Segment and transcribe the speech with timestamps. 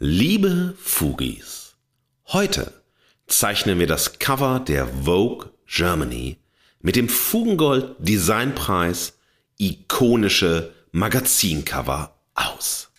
[0.00, 1.74] Liebe Fugis,
[2.28, 2.72] heute
[3.26, 6.38] zeichnen wir das Cover der Vogue Germany
[6.80, 9.14] mit dem Fugengold Designpreis
[9.58, 12.92] ikonische Magazincover aus.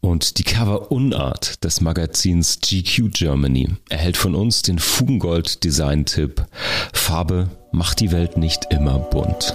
[0.00, 6.46] Und die Cover-Unart des Magazins GQ Germany erhält von uns den Fugengold Design-Tipp
[6.92, 9.52] Farbe macht die Welt nicht immer bunt.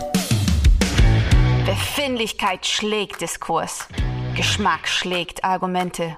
[1.66, 3.88] Befindlichkeit schlägt Diskurs.
[4.36, 6.18] Geschmack schlägt Argumente.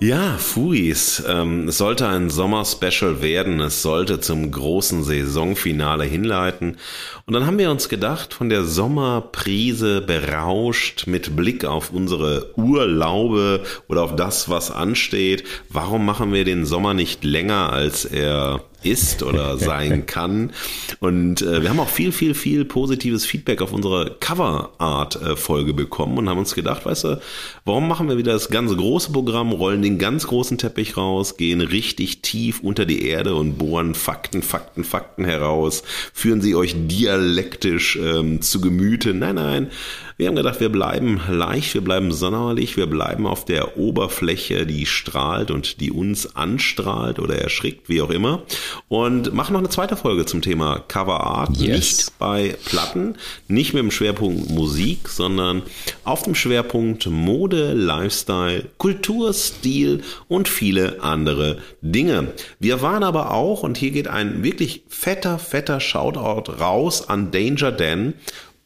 [0.00, 3.58] Ja, Fuis, ähm, es sollte ein Sommer-Special werden.
[3.58, 6.76] Es sollte zum großen Saisonfinale hinleiten.
[7.28, 13.64] Und dann haben wir uns gedacht, von der Sommerprise berauscht mit Blick auf unsere Urlaube
[13.86, 19.22] oder auf das, was ansteht, warum machen wir den Sommer nicht länger, als er ist
[19.22, 20.52] oder sein kann.
[21.00, 26.28] Und äh, wir haben auch viel, viel, viel positives Feedback auf unsere Cover-Art-Folge bekommen und
[26.28, 27.20] haben uns gedacht, weißt du,
[27.64, 31.60] warum machen wir wieder das ganze große Programm, rollen den ganz großen Teppich raus, gehen
[31.60, 36.74] richtig tief unter die Erde und bohren Fakten, Fakten, Fakten heraus, führen sie euch
[37.18, 39.14] dialektisch ähm, zu Gemüte.
[39.14, 39.70] Nein, nein.
[40.18, 44.84] Wir haben gedacht, wir bleiben leicht, wir bleiben sonderlich, wir bleiben auf der Oberfläche, die
[44.84, 48.42] strahlt und die uns anstrahlt oder erschrickt, wie auch immer.
[48.88, 51.56] Und machen noch eine zweite Folge zum Thema Cover Art.
[51.56, 51.68] Yes.
[51.68, 53.14] Nicht bei Platten,
[53.46, 55.62] nicht mit dem Schwerpunkt Musik, sondern
[56.02, 62.32] auf dem Schwerpunkt Mode, Lifestyle, Kultur, Stil und viele andere Dinge.
[62.58, 67.70] Wir waren aber auch, und hier geht ein wirklich fetter, fetter Shoutout raus an Danger
[67.70, 68.14] Dan,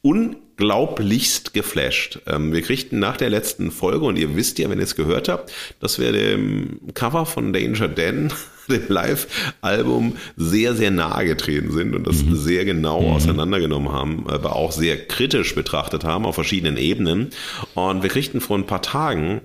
[0.03, 2.21] unglaublichst geflasht.
[2.27, 5.29] Ähm, wir kriegten nach der letzten Folge, und ihr wisst ja, wenn ihr es gehört
[5.29, 8.33] habt, dass wir dem Cover von Danger Dan,
[8.69, 12.37] dem Live-Album, sehr, sehr nahe getreten sind und das mhm.
[12.37, 13.13] sehr genau mhm.
[13.13, 17.31] auseinandergenommen haben, aber auch sehr kritisch betrachtet haben auf verschiedenen Ebenen.
[17.75, 19.41] Und wir kriegten vor ein paar Tagen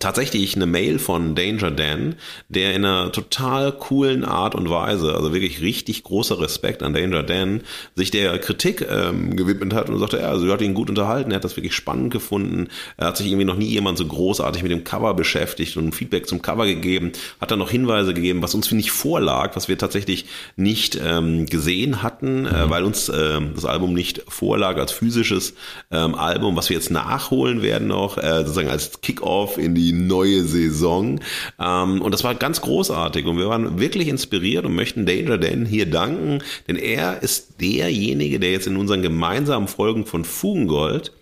[0.00, 2.16] tatsächlich eine Mail von Danger Dan,
[2.48, 7.22] der in einer total coolen Art und Weise, also wirklich richtig großer Respekt an Danger
[7.22, 7.60] Dan,
[7.94, 11.30] sich der Kritik ähm, gewidmet hat und sagte, ja, also er hat ihn gut unterhalten,
[11.30, 14.62] er hat das wirklich spannend gefunden, er hat sich irgendwie noch nie jemand so großartig
[14.62, 18.54] mit dem Cover beschäftigt und Feedback zum Cover gegeben, hat dann noch Hinweise gegeben, was
[18.54, 20.26] uns, finde ich, vorlag, was wir tatsächlich
[20.56, 22.70] nicht ähm, gesehen hatten, äh, mhm.
[22.70, 25.54] weil uns äh, das Album nicht vorlag als physisches
[25.92, 29.92] ähm, Album, was wir jetzt nachholen werden noch, äh, sozusagen als Kickoff in die die
[29.92, 31.20] neue Saison.
[31.60, 35.66] Ähm, und das war ganz großartig und wir waren wirklich inspiriert und möchten Danger Dan
[35.66, 41.12] hier danken, denn er ist derjenige, der jetzt in unseren gemeinsamen Folgen von Fugengold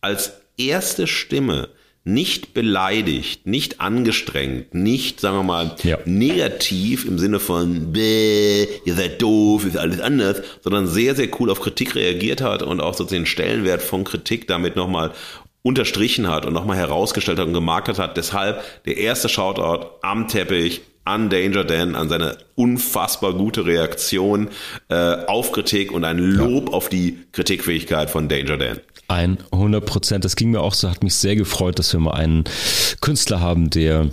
[0.00, 1.68] als erste Stimme
[2.06, 5.98] nicht beleidigt, nicht angestrengt, nicht, sagen wir mal, ja.
[6.04, 11.50] negativ im Sinne von, Bäh, ihr seid doof, ist alles anders, sondern sehr, sehr cool
[11.50, 15.12] auf Kritik reagiert hat und auch so den Stellenwert von Kritik damit nochmal
[15.64, 18.16] unterstrichen hat und nochmal herausgestellt hat und gemarkert hat.
[18.16, 24.48] Deshalb der erste Shoutout am Teppich an Danger Dan, an seine unfassbar gute Reaktion
[24.88, 24.94] äh,
[25.26, 26.74] auf Kritik und ein Lob ja.
[26.74, 28.80] auf die Kritikfähigkeit von Danger Dan.
[29.08, 30.24] 100 Prozent.
[30.24, 32.44] Das ging mir auch so, hat mich sehr gefreut, dass wir mal einen
[33.00, 34.08] Künstler haben, der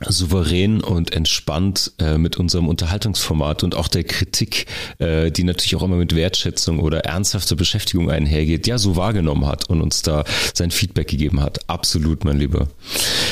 [0.00, 4.66] souverän und entspannt äh, mit unserem Unterhaltungsformat und auch der Kritik,
[4.98, 9.68] äh, die natürlich auch immer mit Wertschätzung oder ernsthafter Beschäftigung einhergeht, ja so wahrgenommen hat
[9.70, 11.68] und uns da sein Feedback gegeben hat.
[11.68, 12.68] Absolut, mein Lieber.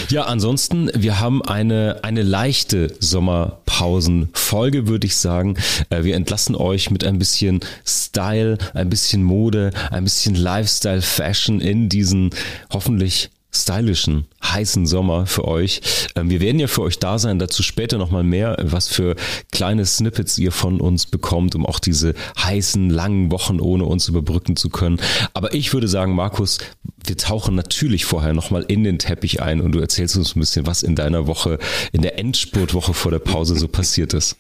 [0.08, 5.56] Ja, ansonsten, wir haben eine, eine leichte Sommerpausenfolge, würde ich sagen.
[5.90, 11.60] Äh, wir entlassen euch mit ein bisschen Style, ein bisschen Mode, ein bisschen Lifestyle, Fashion
[11.60, 12.30] in diesen
[12.72, 15.80] hoffentlich stylischen, heißen Sommer für euch.
[16.16, 19.14] Ähm, wir werden ja für euch da sein, dazu später nochmal mehr, was für
[19.50, 24.56] kleine Snippets ihr von uns bekommt, um auch diese heißen, langen Wochen ohne uns überbrücken
[24.56, 25.00] zu können.
[25.34, 26.58] Aber ich würde sagen, Markus,
[27.04, 30.66] wir tauchen natürlich vorher nochmal in den Teppich ein und du erzählst uns ein bisschen,
[30.66, 31.58] was in deiner Woche,
[31.92, 34.36] in der Endspurtwoche vor der Pause so passiert ist.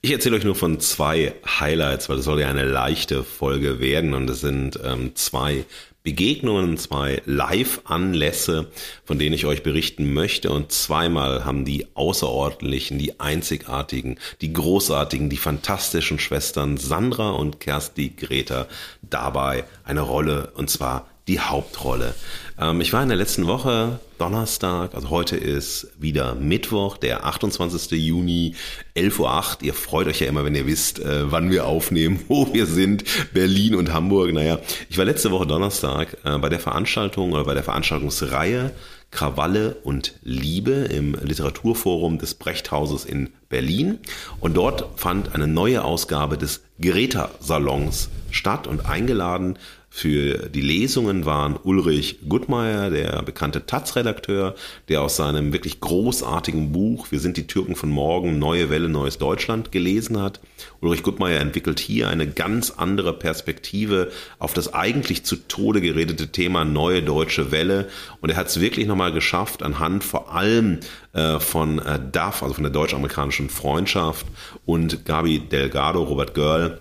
[0.00, 4.14] Ich erzähle euch nur von zwei Highlights, weil es soll ja eine leichte Folge werden
[4.14, 5.64] und es sind ähm, zwei
[6.08, 8.68] Begegnungen, zwei Live-Anlässe,
[9.04, 10.50] von denen ich euch berichten möchte.
[10.50, 18.08] Und zweimal haben die außerordentlichen, die einzigartigen, die großartigen, die fantastischen Schwestern Sandra und Kersti
[18.16, 18.68] Greta
[19.02, 20.50] dabei eine Rolle.
[20.54, 22.14] Und zwar die Hauptrolle.
[22.60, 27.92] Ähm, ich war in der letzten Woche Donnerstag, also heute ist wieder Mittwoch, der 28.
[27.92, 28.54] Juni,
[28.96, 29.44] 11.08 Uhr.
[29.62, 33.04] Ihr freut euch ja immer, wenn ihr wisst, äh, wann wir aufnehmen, wo wir sind,
[33.32, 34.32] Berlin und Hamburg.
[34.32, 34.58] Naja,
[34.88, 38.72] ich war letzte Woche Donnerstag äh, bei der Veranstaltung oder bei der Veranstaltungsreihe
[39.10, 44.00] Krawalle und Liebe im Literaturforum des Brechthauses in Berlin.
[44.40, 49.58] Und dort fand eine neue Ausgabe des Greta-Salons statt und eingeladen
[49.98, 54.54] für die Lesungen waren Ulrich Gutmeier, der bekannte Taz-Redakteur,
[54.88, 59.18] der aus seinem wirklich großartigen Buch Wir sind die Türken von morgen, Neue Welle, Neues
[59.18, 60.40] Deutschland gelesen hat.
[60.80, 66.64] Ulrich Gutmeier entwickelt hier eine ganz andere Perspektive auf das eigentlich zu Tode geredete Thema
[66.64, 67.88] Neue Deutsche Welle.
[68.20, 70.78] Und er hat es wirklich nochmal geschafft, anhand vor allem
[71.12, 74.26] äh, von äh, DAF, also von der deutsch-amerikanischen Freundschaft
[74.64, 76.78] und Gabi Delgado, Robert Görl,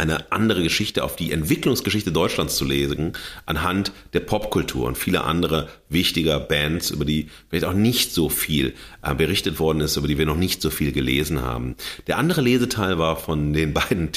[0.00, 3.12] eine andere Geschichte auf die Entwicklungsgeschichte Deutschlands zu lesen,
[3.44, 8.74] anhand der Popkultur und viele andere wichtiger Bands, über die vielleicht auch nicht so viel
[9.02, 11.76] äh, berichtet worden ist, über die wir noch nicht so viel gelesen haben.
[12.06, 14.10] Der andere Leseteil war von den beiden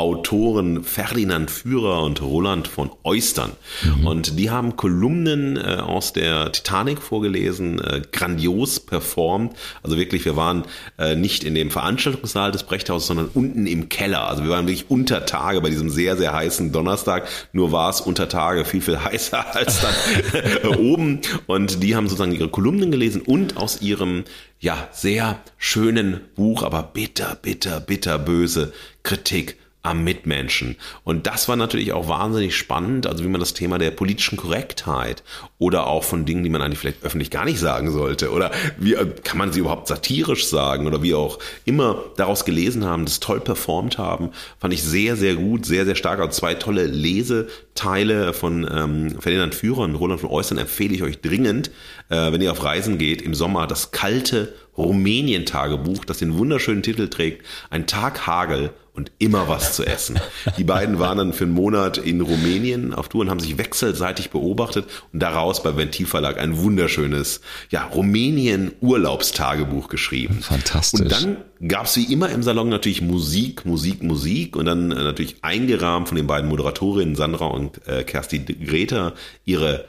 [0.00, 3.52] Titanic-Autoren Ferdinand Führer und Roland von Eustern.
[3.82, 4.06] Mhm.
[4.06, 9.54] Und die haben Kolumnen äh, aus der Titanic vorgelesen, äh, grandios performt.
[9.82, 10.64] Also wirklich, wir waren
[10.98, 14.26] äh, nicht in dem Veranstaltungssaal des Brechthauses, sondern unten im Keller.
[14.26, 17.28] Also wir waren wirklich unter Tage bei diesem sehr, sehr heißen Donnerstag.
[17.52, 21.20] Nur war es unter Tage viel, viel heißer als dann oben.
[21.46, 24.24] Und die haben sozusagen ihre Kolumnen gelesen und aus ihrem,
[24.60, 30.76] ja, sehr schönen Buch, aber bitter, bitter, bitter böse Kritik am Mitmenschen.
[31.04, 35.22] Und das war natürlich auch wahnsinnig spannend, also wie man das Thema der politischen Korrektheit
[35.58, 38.94] oder auch von Dingen, die man eigentlich vielleicht öffentlich gar nicht sagen sollte oder wie
[38.94, 43.20] äh, kann man sie überhaupt satirisch sagen oder wie auch immer daraus gelesen haben, das
[43.20, 46.20] toll performt haben, fand ich sehr, sehr gut, sehr, sehr stark.
[46.20, 51.22] Also zwei tolle Leseteile von ähm, Ferdinand Führer und Roland von Eustern empfehle ich euch
[51.22, 51.70] dringend,
[52.10, 57.08] äh, wenn ihr auf Reisen geht im Sommer, das kalte Rumänien-Tagebuch, das den wunderschönen Titel
[57.08, 58.70] trägt, ein Tag Hagel
[59.00, 60.20] und immer was zu essen.
[60.58, 64.28] Die beiden waren dann für einen Monat in Rumänien auf Tour und haben sich wechselseitig
[64.28, 70.40] beobachtet und daraus bei Ventilverlag ein wunderschönes, ja, Rumänien-Urlaubstagebuch geschrieben.
[70.42, 71.00] Fantastisch.
[71.00, 74.96] Und dann gab es wie immer im Salon natürlich Musik, Musik, Musik und dann äh,
[74.96, 79.14] natürlich eingerahmt von den beiden Moderatorinnen Sandra und äh, Kersti Greta
[79.46, 79.86] ihre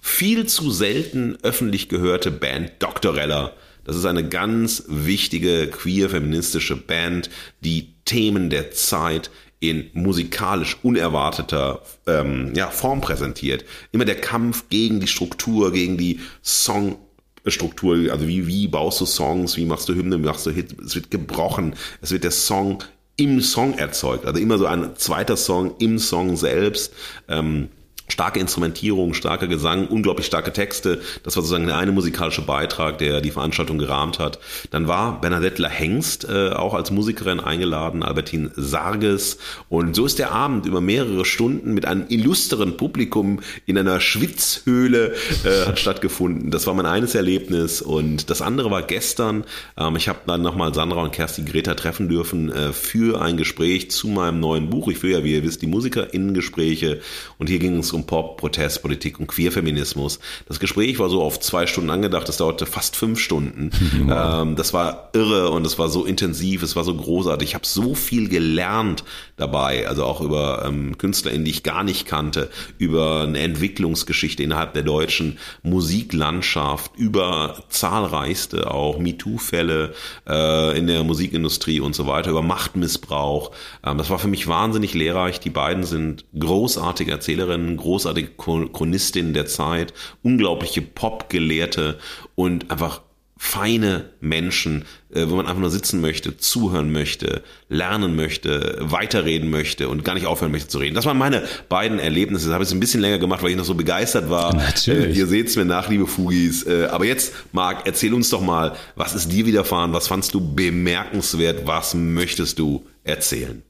[0.00, 3.52] viel zu selten öffentlich gehörte Band Doktorella
[3.84, 7.28] das ist eine ganz wichtige queer-feministische Band,
[7.60, 9.30] die Themen der Zeit
[9.60, 13.64] in musikalisch unerwarteter ähm, ja, Form präsentiert.
[13.92, 19.56] Immer der Kampf gegen die Struktur, gegen die Songstruktur, also wie, wie baust du Songs,
[19.56, 22.84] wie machst du Hymnen, wie machst du Hits, es wird gebrochen, es wird der Song
[23.16, 26.92] im Song erzeugt, also immer so ein zweiter Song im Song selbst.
[27.28, 27.68] Ähm,
[28.08, 31.00] starke Instrumentierung, starker Gesang, unglaublich starke Texte.
[31.22, 34.38] Das war sozusagen der eine musikalische Beitrag, der die Veranstaltung gerahmt hat.
[34.70, 39.38] Dann war Bernadette Hengst äh, auch als Musikerin eingeladen, Albertine Sarges.
[39.68, 45.14] Und so ist der Abend über mehrere Stunden mit einem illustren Publikum in einer Schwitzhöhle
[45.44, 46.50] äh, hat stattgefunden.
[46.50, 47.80] Das war mein eines Erlebnis.
[47.80, 49.44] Und das andere war gestern.
[49.76, 53.90] Ähm, ich habe dann nochmal Sandra und Kerstin Greta treffen dürfen äh, für ein Gespräch
[53.90, 54.88] zu meinem neuen Buch.
[54.88, 57.00] Ich führe ja, wie ihr wisst, die MusikerInnen-Gespräche.
[57.38, 60.18] Und hier ging es um Pop, Protestpolitik und Queerfeminismus.
[60.46, 63.70] Das Gespräch war so auf zwei Stunden angedacht, das dauerte fast fünf Stunden.
[64.04, 64.42] Wow.
[64.42, 67.50] Ähm, das war irre und es war so intensiv, es war so großartig.
[67.50, 69.04] Ich habe so viel gelernt
[69.36, 74.74] dabei, also auch über ähm, KünstlerInnen, die ich gar nicht kannte, über eine Entwicklungsgeschichte innerhalb
[74.74, 79.94] der deutschen Musiklandschaft, über zahlreichste auch MeToo-Fälle
[80.28, 83.52] äh, in der Musikindustrie und so weiter, über Machtmissbrauch.
[83.84, 85.40] Ähm, das war für mich wahnsinnig lehrreich.
[85.40, 91.98] Die beiden sind großartige Erzählerinnen, großartige Chronistinnen der Zeit, unglaubliche Popgelehrte
[92.34, 93.02] und einfach
[93.36, 99.90] feine Menschen, äh, wo man einfach nur sitzen möchte, zuhören möchte, lernen möchte, weiterreden möchte
[99.90, 100.94] und gar nicht aufhören möchte zu reden.
[100.94, 102.46] Das waren meine beiden Erlebnisse.
[102.46, 104.54] Das habe ich ein bisschen länger gemacht, weil ich noch so begeistert war.
[104.54, 105.16] Natürlich.
[105.16, 106.66] Äh, ihr seht es mir nach, liebe Fugis.
[106.66, 109.92] Äh, aber jetzt, Marc, erzähl uns doch mal, was ist dir widerfahren?
[109.92, 111.66] Was fandst du bemerkenswert?
[111.66, 113.62] Was möchtest du erzählen?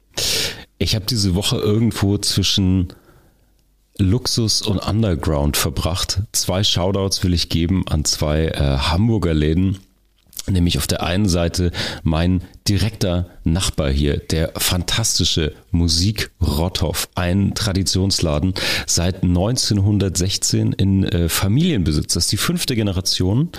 [0.79, 2.93] Ich habe diese Woche irgendwo zwischen
[3.99, 6.23] Luxus und Underground verbracht.
[6.33, 9.79] Zwei Shoutouts will ich geben an zwei äh, Hamburger Läden.
[10.47, 11.71] Nämlich auf der einen Seite
[12.03, 18.55] mein direkter Nachbar hier, der fantastische Musik Rotthoff, ein Traditionsladen
[18.87, 22.15] seit 1916 in äh, Familienbesitz.
[22.15, 23.51] Das ist die fünfte Generation,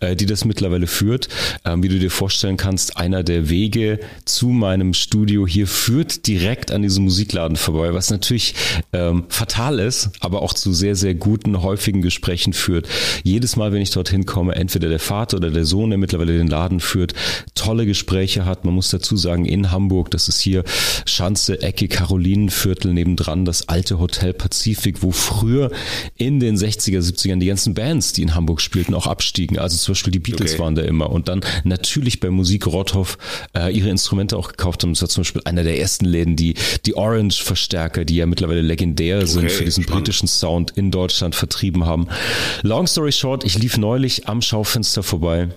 [0.00, 1.28] äh, die das mittlerweile führt.
[1.66, 6.70] Ähm, wie du dir vorstellen kannst, einer der Wege zu meinem Studio hier führt direkt
[6.70, 8.54] an diesem Musikladen vorbei, was natürlich
[8.94, 12.88] ähm, fatal ist, aber auch zu sehr, sehr guten, häufigen Gesprächen führt.
[13.24, 16.48] Jedes Mal, wenn ich dorthin komme, entweder der Vater oder der Sohn, der mittlerweile den
[16.48, 17.14] Laden führt,
[17.54, 18.64] tolle Gespräche hat.
[18.64, 20.64] Man muss dazu sagen, in Hamburg, das ist hier
[21.06, 25.70] Schanze, Ecke, Karolinenviertel nebendran, das alte Hotel Pazifik, wo früher
[26.16, 29.58] in den 60er, 70ern die ganzen Bands, die in Hamburg spielten, auch abstiegen.
[29.58, 30.62] Also zum Beispiel die Beatles okay.
[30.62, 31.10] waren da immer.
[31.10, 33.18] Und dann natürlich bei Musik Rotthoff
[33.56, 34.92] äh, ihre Instrumente auch gekauft haben.
[34.92, 36.54] Das war zum Beispiel einer der ersten Läden, die
[36.86, 41.86] die Orange-Verstärker, die ja mittlerweile legendär sind okay, für diesen britischen Sound in Deutschland vertrieben
[41.86, 42.08] haben.
[42.62, 45.48] Long story short, ich lief neulich am Schaufenster vorbei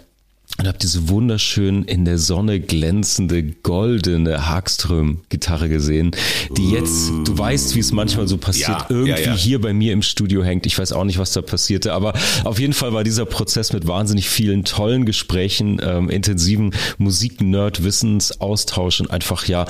[0.58, 6.12] und habe diese wunderschön in der Sonne glänzende goldene Hagström-Gitarre gesehen,
[6.56, 9.36] die jetzt, du weißt, wie es manchmal so passiert, ja, irgendwie ja, ja.
[9.36, 10.66] hier bei mir im Studio hängt.
[10.66, 13.88] Ich weiß auch nicht, was da passierte, aber auf jeden Fall war dieser Prozess mit
[13.88, 19.66] wahnsinnig vielen tollen Gesprächen, ähm, intensiven Musik-Nerd-Wissensaustausch und einfach ja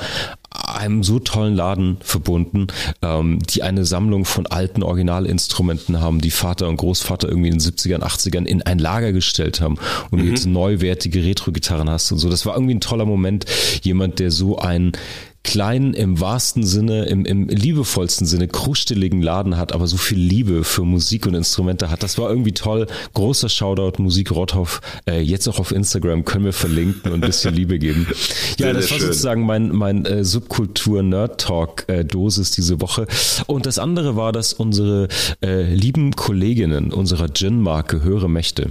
[0.50, 2.68] einem so tollen Laden verbunden,
[3.02, 7.60] ähm, die eine Sammlung von alten Originalinstrumenten haben, die Vater und Großvater irgendwie in den
[7.60, 9.76] 70ern, 80ern in ein Lager gestellt haben
[10.10, 10.30] und mhm.
[10.30, 12.30] jetzt neuwertige Retro-Gitarren hast und so.
[12.30, 13.44] Das war irgendwie ein toller Moment.
[13.82, 14.92] Jemand, der so ein
[15.48, 20.62] kleinen, im wahrsten Sinne, im, im liebevollsten Sinne, krusteligen Laden hat, aber so viel Liebe
[20.62, 22.02] für Musik und Instrumente hat.
[22.02, 22.86] Das war irgendwie toll.
[23.14, 24.82] Großer Shoutout, Musik Rotthoff.
[25.08, 28.06] Äh, jetzt auch auf Instagram können wir verlinken und ein bisschen Liebe geben.
[28.58, 29.06] Ja, sehr, das war schön.
[29.06, 33.06] sozusagen mein, mein äh, Subkultur-Nerd-Talk-Dosis diese Woche.
[33.46, 35.08] Und das andere war, dass unsere
[35.42, 38.66] äh, lieben Kolleginnen unserer Gin-Marke Höhere Mächte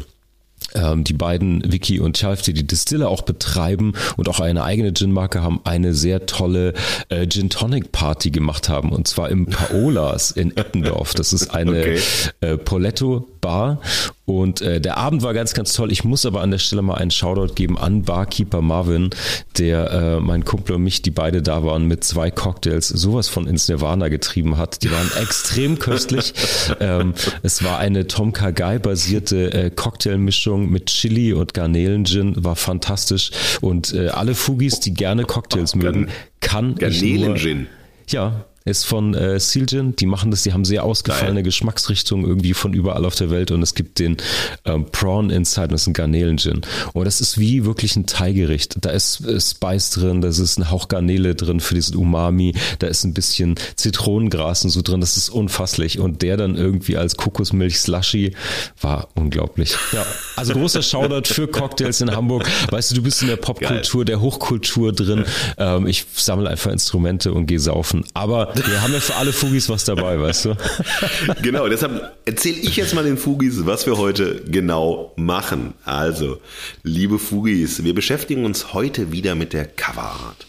[0.78, 4.94] ähm, die beiden, Vicky und Chalf, die die Distille auch betreiben und auch eine eigene
[4.94, 6.74] Gin-Marke haben, eine sehr tolle
[7.10, 8.92] äh, Gin Tonic Party gemacht haben.
[8.92, 11.14] Und zwar im Paolas in Eppendorf.
[11.14, 12.00] Das ist eine okay.
[12.42, 13.82] äh, Poletto Bar
[14.28, 15.90] und äh, der Abend war ganz, ganz toll.
[15.90, 19.10] Ich muss aber an der Stelle mal einen Shoutout geben an Barkeeper Marvin,
[19.58, 23.48] der äh, mein Kumpel und mich, die beide da waren, mit zwei Cocktails sowas von
[23.48, 24.84] ins Nirvana getrieben hat.
[24.84, 26.34] Die waren extrem köstlich.
[26.82, 33.32] ähm, es war eine Tom Kagai basierte äh, Cocktailmischung mit Chili und Garnelen-Gin, war fantastisch.
[33.62, 36.10] Und äh, alle Fugis, die gerne Cocktails mögen,
[36.42, 37.68] kann Garnelen-Gin.
[38.10, 39.96] Ja, ist von äh, Silgen.
[39.96, 41.44] Die machen das, die haben sehr ausgefallene Geil.
[41.44, 44.18] Geschmacksrichtungen irgendwie von überall auf der Welt und es gibt den
[44.66, 46.62] ähm, Prawn Inside und das ist ein Garnelen-Gin.
[46.94, 48.78] Und das ist wie wirklich ein Thai-Gericht.
[48.82, 52.88] Da ist äh, Spice drin, da ist ein Hauch Garnele drin für diesen Umami, da
[52.88, 56.00] ist ein bisschen Zitronengras und so drin, das ist unfasslich.
[56.00, 58.34] Und der dann irgendwie als Kokosmilch-Slushy
[58.82, 59.76] war unglaublich.
[59.92, 60.06] Ja,
[60.36, 62.50] also großer Shoutout für Cocktails in Hamburg.
[62.70, 65.26] Weißt du, du bist in der Popkultur, der Hochkultur drin.
[65.58, 68.04] Ähm, ich sammle einfach Instrumente und gehe saufen.
[68.14, 70.58] Aber wir haben ja für alle Fugis was dabei, weißt du?
[71.42, 75.74] Genau, deshalb erzähle ich jetzt mal den Fugis, was wir heute genau machen.
[75.84, 76.42] Also,
[76.84, 80.46] liebe Fugis, wir beschäftigen uns heute wieder mit der Coverart.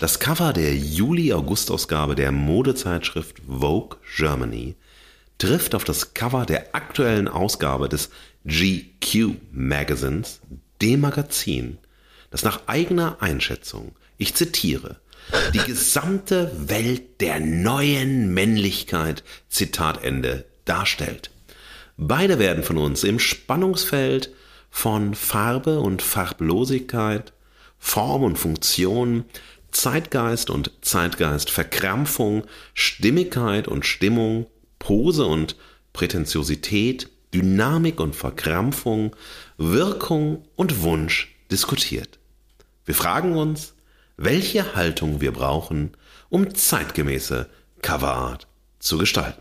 [0.00, 4.74] Das Cover der Juli-August-Ausgabe der Modezeitschrift Vogue Germany
[5.38, 8.10] trifft auf das Cover der aktuellen Ausgabe des
[8.46, 10.40] GQ Magazins,
[10.80, 11.78] dem Magazin,
[12.30, 14.96] das nach eigener Einschätzung, ich zitiere,
[15.54, 21.30] die gesamte Welt der neuen Männlichkeit, Zitat Ende, darstellt.
[21.96, 24.32] Beide werden von uns im Spannungsfeld
[24.70, 27.32] von Farbe und Farblosigkeit,
[27.78, 29.24] Form und Funktion,
[29.70, 32.44] Zeitgeist und Zeitgeistverkrampfung,
[32.74, 34.46] Stimmigkeit und Stimmung,
[34.78, 35.56] Pose und
[35.92, 39.14] Prätentiosität, Dynamik und Verkrampfung,
[39.56, 42.18] Wirkung und Wunsch diskutiert.
[42.84, 43.74] Wir fragen uns,
[44.22, 45.92] welche Haltung wir brauchen,
[46.28, 47.48] um zeitgemäße
[47.80, 48.46] Coverart
[48.78, 49.40] zu gestalten.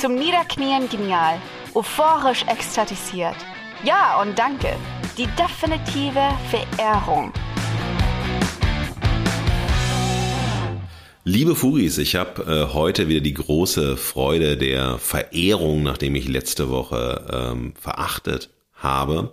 [0.00, 1.40] Zum Niederknien genial,
[1.74, 3.34] euphorisch ekstatisiert.
[3.82, 4.68] Ja und danke.
[5.18, 7.32] Die definitive Verehrung.
[11.24, 16.70] Liebe Fugis, ich habe äh, heute wieder die große Freude der Verehrung, nachdem ich letzte
[16.70, 18.48] Woche ähm, verachtet
[18.82, 19.32] habe.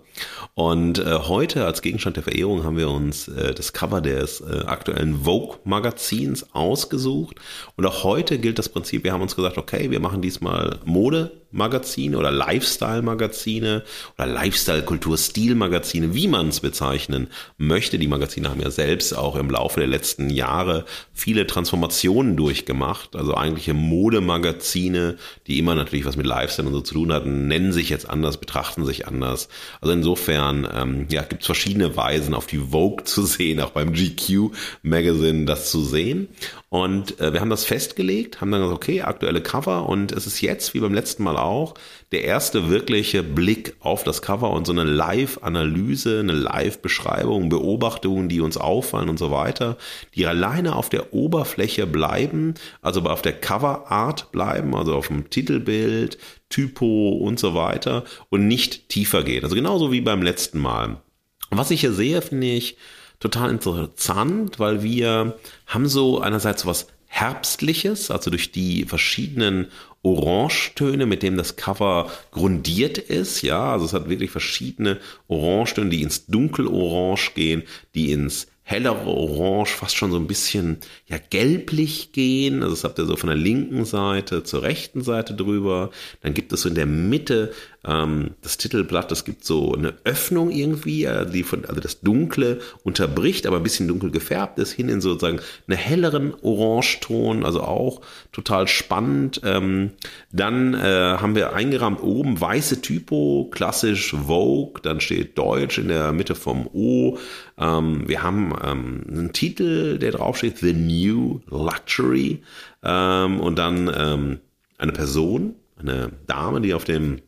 [0.54, 4.64] Und äh, heute als Gegenstand der Verehrung haben wir uns äh, das Cover des äh,
[4.66, 7.36] aktuellen Vogue Magazins ausgesucht.
[7.76, 11.32] Und auch heute gilt das Prinzip, wir haben uns gesagt, okay, wir machen diesmal Mode
[11.52, 13.82] Modemagazine oder Lifestyle-Magazine
[14.16, 17.28] oder Lifestyle-Kultur-Stil-Magazine, wie man es bezeichnen
[17.58, 17.98] möchte.
[17.98, 23.16] Die Magazine haben ja selbst auch im Laufe der letzten Jahre viele Transformationen durchgemacht.
[23.16, 25.16] Also eigentliche Modemagazine,
[25.46, 28.38] die immer natürlich was mit Lifestyle und so zu tun hatten, nennen sich jetzt anders,
[28.38, 29.48] betrachten sich anders.
[29.80, 33.92] Also insofern ähm, ja, gibt es verschiedene Weisen, auf die Vogue zu sehen, auch beim
[33.92, 34.50] GQ
[34.82, 36.28] Magazine das zu sehen.
[36.72, 40.40] Und äh, wir haben das festgelegt, haben dann gesagt, okay, aktuelle Cover und es ist
[40.40, 41.74] jetzt, wie beim letzten Mal auch,
[42.12, 48.40] der erste wirkliche Blick auf das Cover und so eine Live-Analyse, eine Live-Beschreibung, Beobachtungen, die
[48.40, 49.78] uns auffallen und so weiter,
[50.14, 56.18] die alleine auf der Oberfläche bleiben, also auf der Cover-Art bleiben, also auf dem Titelbild,
[56.50, 59.42] Typo und so weiter und nicht tiefer gehen.
[59.42, 61.02] Also genauso wie beim letzten Mal.
[61.50, 62.76] Was ich hier sehe, finde ich,
[63.20, 69.66] total interessant, weil wir haben so einerseits was Herbstliches, also durch die verschiedenen
[70.02, 73.42] Orangetöne, mit dem das Cover grundiert ist.
[73.42, 74.98] Ja, also es hat wirklich verschiedene
[75.28, 81.18] Orangetöne, die ins Dunkelorange gehen, die ins hellere Orange, fast schon so ein bisschen ja
[81.18, 82.62] gelblich gehen.
[82.62, 85.90] Also das habt ihr so von der linken Seite zur rechten Seite drüber.
[86.22, 87.52] Dann gibt es so in der Mitte
[87.86, 92.60] ähm, das Titelblatt, das gibt so eine Öffnung irgendwie, äh, die von, also das Dunkle
[92.84, 98.02] unterbricht, aber ein bisschen dunkel gefärbt ist, hin in sozusagen einen helleren Orangeton, also auch
[98.32, 99.40] total spannend.
[99.44, 99.92] Ähm,
[100.30, 100.78] dann äh,
[101.18, 106.66] haben wir eingerahmt oben weiße Typo, klassisch Vogue, dann steht Deutsch in der Mitte vom
[106.72, 107.18] O.
[107.58, 112.42] Ähm, wir haben ähm, einen Titel, der draufsteht, The New Luxury.
[112.82, 114.40] Ähm, und dann ähm,
[114.76, 117.20] eine Person, eine Dame, die auf dem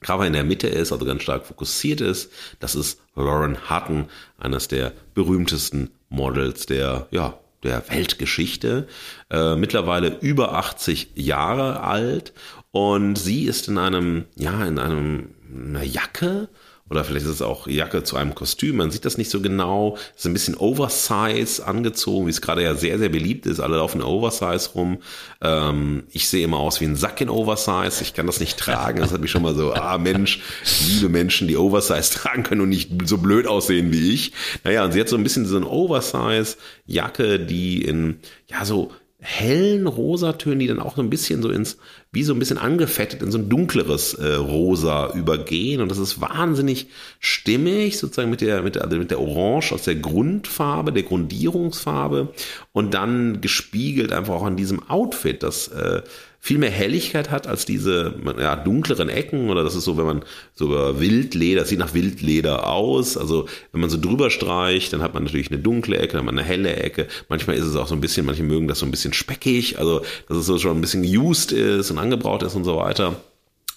[0.00, 2.30] Cover in der Mitte ist, also ganz stark fokussiert ist.
[2.60, 4.06] Das ist Lauren Hutton,
[4.38, 8.86] eines der berühmtesten Models der, ja, der Weltgeschichte.
[9.30, 12.32] Äh, mittlerweile über 80 Jahre alt
[12.70, 16.48] und sie ist in einem, ja, in einem, einer Jacke
[16.90, 18.76] oder vielleicht ist es auch Jacke zu einem Kostüm.
[18.76, 19.98] Man sieht das nicht so genau.
[20.16, 23.60] Ist ein bisschen Oversize angezogen, wie es gerade ja sehr, sehr beliebt ist.
[23.60, 24.98] Alle laufen Oversize rum.
[25.42, 28.02] Ähm, ich sehe immer aus wie ein Sack in Oversize.
[28.02, 29.00] Ich kann das nicht tragen.
[29.00, 30.40] Das hat mich schon mal so, ah Mensch,
[30.86, 34.32] liebe Menschen, die Oversize tragen können und nicht so blöd aussehen wie ich.
[34.64, 39.86] Naja, und sie hat so ein bisschen so eine Oversize-Jacke, die in, ja, so hellen
[39.86, 41.78] Rosatönen, die dann auch so ein bisschen so ins,
[42.10, 45.82] wie so ein bisschen angefettet in so ein dunkleres äh, Rosa übergehen.
[45.82, 46.88] Und das ist wahnsinnig
[47.20, 52.32] stimmig, sozusagen mit der, mit der, mit der Orange aus der Grundfarbe, der Grundierungsfarbe
[52.72, 56.02] und dann gespiegelt einfach auch an diesem Outfit, das äh,
[56.40, 60.24] viel mehr Helligkeit hat als diese ja, dunkleren Ecken oder das ist so, wenn man
[60.54, 65.14] so Wildleder, das sieht nach Wildleder aus, also wenn man so drüber streicht, dann hat
[65.14, 67.88] man natürlich eine dunkle Ecke, dann hat man eine helle Ecke, manchmal ist es auch
[67.88, 70.78] so ein bisschen, manche mögen das so ein bisschen speckig, also dass es so schon
[70.78, 73.16] ein bisschen used ist und angebraut ist und so weiter.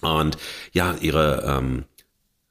[0.00, 0.36] Und
[0.72, 1.84] ja, ihre ähm,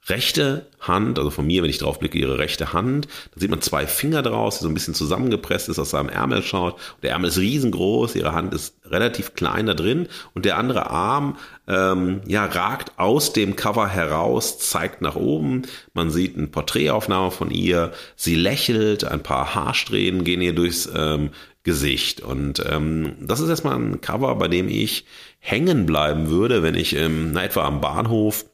[0.07, 3.07] rechte Hand, also von mir, wenn ich drauf blicke, ihre rechte Hand.
[3.33, 6.41] Da sieht man zwei Finger draus, die so ein bisschen zusammengepresst ist, aus seinem Ärmel
[6.41, 6.79] schaut.
[7.03, 11.37] Der Ärmel ist riesengroß, ihre Hand ist relativ klein da drin und der andere Arm
[11.67, 15.63] ähm, ja ragt aus dem Cover heraus, zeigt nach oben.
[15.93, 17.91] Man sieht eine Porträtaufnahme von ihr.
[18.15, 21.29] Sie lächelt, ein paar Haarsträhnen gehen ihr durchs ähm,
[21.63, 22.21] Gesicht.
[22.21, 25.05] Und ähm, das ist erstmal ein Cover, bei dem ich
[25.39, 28.45] hängen bleiben würde, wenn ich ähm, na, etwa am Bahnhof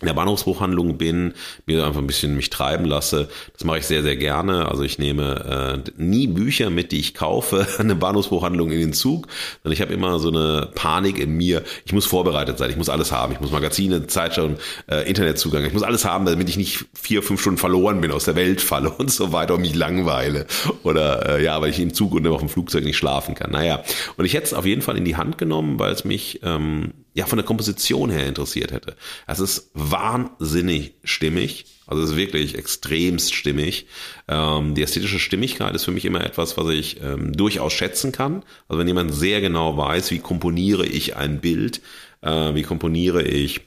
[0.00, 1.32] in der Bahnhofsbuchhandlung bin,
[1.64, 3.28] mir einfach ein bisschen mich treiben lasse.
[3.54, 4.68] Das mache ich sehr, sehr gerne.
[4.68, 9.26] Also ich nehme äh, nie Bücher mit, die ich kaufe, eine Bahnhofsbuchhandlung in den Zug,
[9.62, 11.62] sondern ich habe immer so eine Panik in mir.
[11.86, 13.32] Ich muss vorbereitet sein, ich muss alles haben.
[13.32, 14.58] Ich muss Magazine, Zeitschriften,
[14.90, 15.64] äh, Internetzugang.
[15.64, 18.60] Ich muss alles haben, damit ich nicht vier, fünf Stunden verloren bin, aus der Welt
[18.60, 20.46] falle und so weiter und mich langweile.
[20.82, 23.50] Oder äh, ja, weil ich im Zug und auf dem Flugzeug nicht schlafen kann.
[23.50, 23.82] Naja,
[24.18, 26.92] und ich hätte es auf jeden Fall in die Hand genommen, weil es mich ähm,
[27.16, 28.94] ja von der Komposition her interessiert hätte.
[29.26, 33.86] Es ist wahnsinnig stimmig, also es ist wirklich extremst stimmig.
[34.28, 38.44] Ähm, die ästhetische Stimmigkeit ist für mich immer etwas, was ich ähm, durchaus schätzen kann.
[38.68, 41.80] Also wenn jemand sehr genau weiß, wie komponiere ich ein Bild,
[42.20, 43.62] äh, wie komponiere ich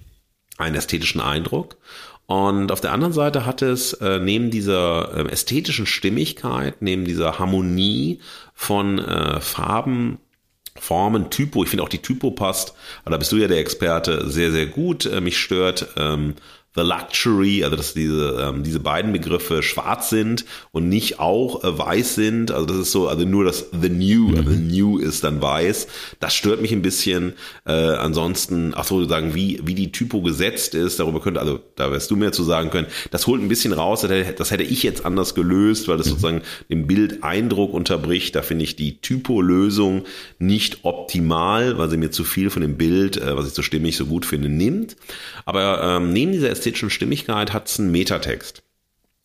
[0.60, 1.78] einen ästhetischen Eindruck.
[2.28, 7.40] Und auf der anderen Seite hat es äh, neben dieser äh, ästhetischen Stimmigkeit, neben dieser
[7.40, 8.20] Harmonie
[8.54, 10.20] von äh, Farben
[10.80, 14.30] Formen, Typo, ich finde auch die Typo passt, aber da bist du ja der Experte,
[14.30, 15.06] sehr, sehr gut.
[15.06, 16.36] Äh, mich stört ähm,
[16.80, 21.78] The Luxury, also dass diese, ähm, diese beiden Begriffe schwarz sind und nicht auch äh,
[21.78, 22.52] weiß sind.
[22.52, 24.38] Also das ist so, also nur das The New, mhm.
[24.38, 25.88] also New ist dann weiß.
[26.20, 27.34] Das stört mich ein bisschen.
[27.66, 31.92] Äh, ansonsten, ach so, sagen, wie, wie die Typo gesetzt ist, darüber könnte, also da
[31.92, 32.88] wirst du mehr zu sagen können.
[33.12, 36.08] Das holt ein bisschen raus, das hätte, das hätte ich jetzt anders gelöst, weil das
[36.08, 36.12] mhm.
[36.12, 38.36] sozusagen den Bildeindruck unterbricht.
[38.36, 40.04] Da finde ich die Typo-Lösung
[40.38, 43.98] nicht optimal, weil sie mir zu viel von dem Bild, äh, was ich so stimmig
[43.98, 44.96] so gut finde, nimmt.
[45.46, 48.62] Aber ähm, neben dieser ästhetischen Stimmigkeit hat es einen Metatext.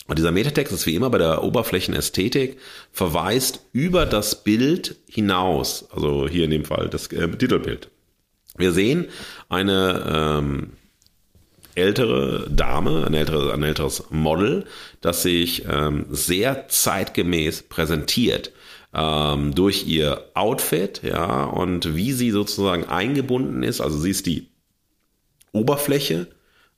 [0.07, 2.59] Und dieser Metatext ist wie immer bei der Oberflächenästhetik,
[2.93, 7.89] verweist über das Bild hinaus, also hier in dem Fall das äh, Titelbild.
[8.57, 9.07] Wir sehen
[9.49, 10.73] eine ähm,
[11.75, 14.67] ältere Dame, ein, ältere, ein älteres Model,
[15.01, 18.53] das sich ähm, sehr zeitgemäß präsentiert
[18.95, 23.81] ähm, durch ihr Outfit, ja, und wie sie sozusagen eingebunden ist.
[23.81, 24.49] Also sie ist die
[25.53, 26.29] Oberfläche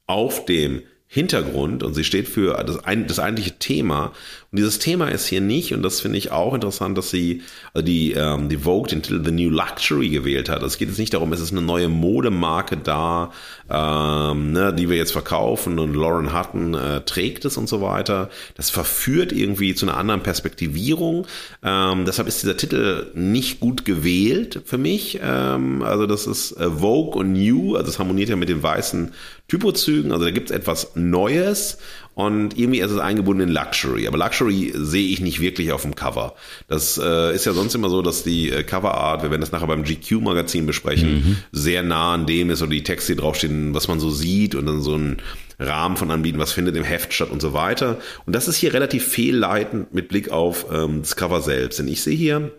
[0.07, 4.13] auf dem Hintergrund und sie steht für das, ein, das eigentliche Thema.
[4.51, 7.43] Und dieses Thema ist hier nicht, und das finde ich auch interessant, dass sie
[7.73, 10.65] also die, ähm, die Vogue den Titel The New Luxury gewählt hat.
[10.65, 13.31] Es geht jetzt nicht darum, es ist eine neue Modemarke da,
[13.71, 18.29] ähm, ne, die wir jetzt verkaufen und Lauren Hutton äh, trägt es und so weiter.
[18.57, 21.27] Das verführt irgendwie zu einer anderen Perspektivierung.
[21.63, 25.21] Ähm, deshalb ist dieser Titel nicht gut gewählt für mich.
[25.23, 29.13] Ähm, also das ist äh, Vogue und New, also es harmoniert ja mit den weißen
[29.49, 30.13] Typozügen.
[30.13, 31.79] Also da gibt es etwas Neues
[32.15, 34.09] und irgendwie ist es eingebunden in Luxury.
[34.09, 36.35] Aber Luxury sehe ich nicht wirklich auf dem Cover.
[36.67, 39.67] Das äh, ist ja sonst immer so, dass die äh, Coverart, wir werden das nachher
[39.67, 41.37] beim GQ-Magazin besprechen, mhm.
[41.53, 44.67] sehr nah an dem ist oder die Texte, die draufstehen, was man so sieht und
[44.67, 45.19] dann so ein
[45.59, 47.99] Rahmen von anbieten, was findet im Heft statt und so weiter.
[48.27, 51.79] Und das ist hier relativ fehlleitend mit Blick auf ähm, das Cover selbst.
[51.79, 52.51] Denn ich sehe hier,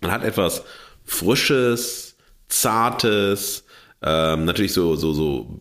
[0.00, 0.64] man hat etwas
[1.04, 2.16] Frisches,
[2.48, 3.64] Zartes,
[4.02, 5.60] ähm, natürlich so, so, so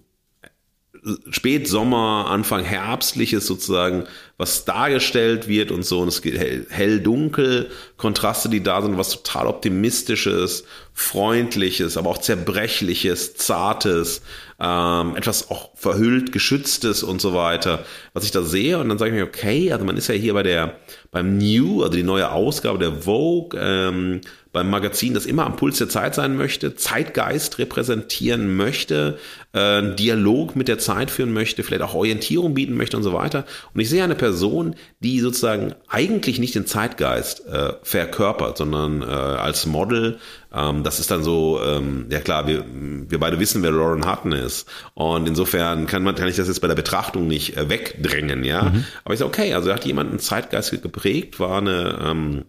[1.29, 4.05] Spätsommer, Anfang Herbstliches sozusagen,
[4.37, 6.01] was dargestellt wird und so.
[6.01, 10.63] Und es geht hell, hell, dunkel, Kontraste, die da sind, was total optimistisches,
[10.93, 14.23] freundliches, aber auch zerbrechliches, zartes,
[14.59, 18.79] ähm, etwas auch verhüllt, geschütztes und so weiter, was ich da sehe.
[18.79, 20.79] Und dann sage ich mir, okay, also man ist ja hier bei der,
[21.11, 24.21] beim New, also die neue Ausgabe der Vogue, ähm,
[24.55, 29.19] beim Magazin, das immer am Puls der Zeit sein möchte, Zeitgeist repräsentieren möchte,
[29.51, 33.43] äh, Dialog mit der Zeit führen möchte, vielleicht auch Orientierung bieten möchte und so weiter.
[33.73, 39.05] Und ich sehe eine Person, die sozusagen eigentlich nicht den Zeitgeist äh, verkörpert, sondern äh,
[39.05, 40.19] als Model.
[40.53, 44.31] Ähm, das ist dann so, ähm, ja klar, wir, wir beide wissen, wer Lauren Hutton
[44.31, 44.69] ist.
[44.93, 48.63] Und insofern kann, man, kann ich das jetzt bei der Betrachtung nicht äh, wegdrängen, ja.
[48.63, 48.85] Mhm.
[49.03, 52.45] Aber ich sage, okay, also hat jemand einen Zeitgeist geprägt, war eine ähm,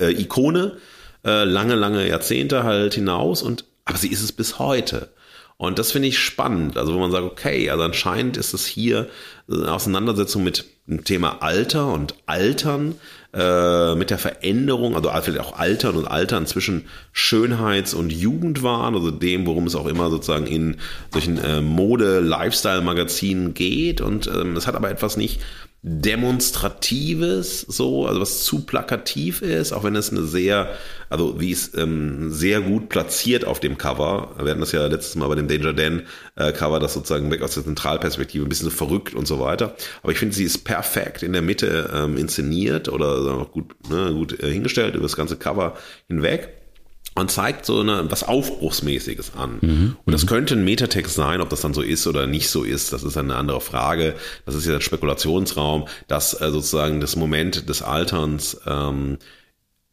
[0.00, 0.78] äh, Ikone,
[1.26, 5.10] äh, lange, lange Jahrzehnte halt hinaus und aber sie ist es bis heute.
[5.58, 6.76] Und das finde ich spannend.
[6.76, 9.08] Also wo man sagt, okay, also anscheinend ist es hier
[9.50, 12.96] eine Auseinandersetzung mit dem Thema Alter und Altern,
[13.32, 19.10] äh, mit der Veränderung, also vielleicht auch Altern und Altern zwischen Schönheits- und Jugendwahn, also
[19.10, 20.76] dem, worum es auch immer sozusagen in
[21.12, 24.00] solchen äh, Mode-Lifestyle-Magazinen geht.
[24.00, 25.40] Und ähm, es hat aber etwas nicht
[25.82, 30.70] Demonstratives, so, also was zu plakativ ist, auch wenn es eine sehr,
[31.10, 34.34] also wie es ähm, sehr gut platziert auf dem Cover.
[34.42, 36.02] Wir hatten das ja letztes Mal bei dem Danger Dan
[36.34, 39.76] äh, Cover, das sozusagen weg aus der Zentralperspektive ein bisschen so verrückt und so weiter.
[40.02, 44.40] Aber ich finde, sie ist perfekt in der Mitte ähm, inszeniert oder gut, ne, gut
[44.40, 45.76] äh, hingestellt über das ganze Cover
[46.08, 46.55] hinweg
[47.18, 49.58] und zeigt so eine, was Aufbruchsmäßiges an.
[49.60, 49.96] Mhm.
[50.04, 50.28] Und das mhm.
[50.28, 53.16] könnte ein Metatext sein, ob das dann so ist oder nicht so ist, das ist
[53.16, 54.14] eine andere Frage.
[54.44, 59.18] Das ist ja ein Spekulationsraum, dass äh, sozusagen das Moment des Alterns ähm,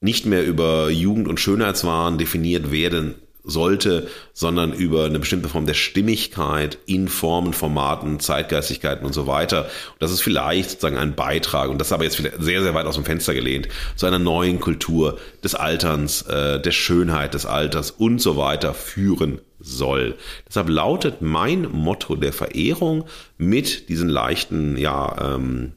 [0.01, 5.73] nicht mehr über Jugend- und Schönheitswahn definiert werden sollte, sondern über eine bestimmte Form der
[5.73, 9.63] Stimmigkeit in Formen, Formaten, Zeitgeistigkeiten und so weiter.
[9.63, 12.85] Und das ist vielleicht sozusagen ein Beitrag, und das ist aber jetzt sehr, sehr weit
[12.85, 17.91] aus dem Fenster gelehnt, zu einer neuen Kultur des Alterns, äh, der Schönheit des Alters
[17.91, 20.15] und so weiter führen soll.
[20.47, 23.05] Deshalb lautet mein Motto der Verehrung
[23.37, 25.73] mit diesen leichten, ja, ähm,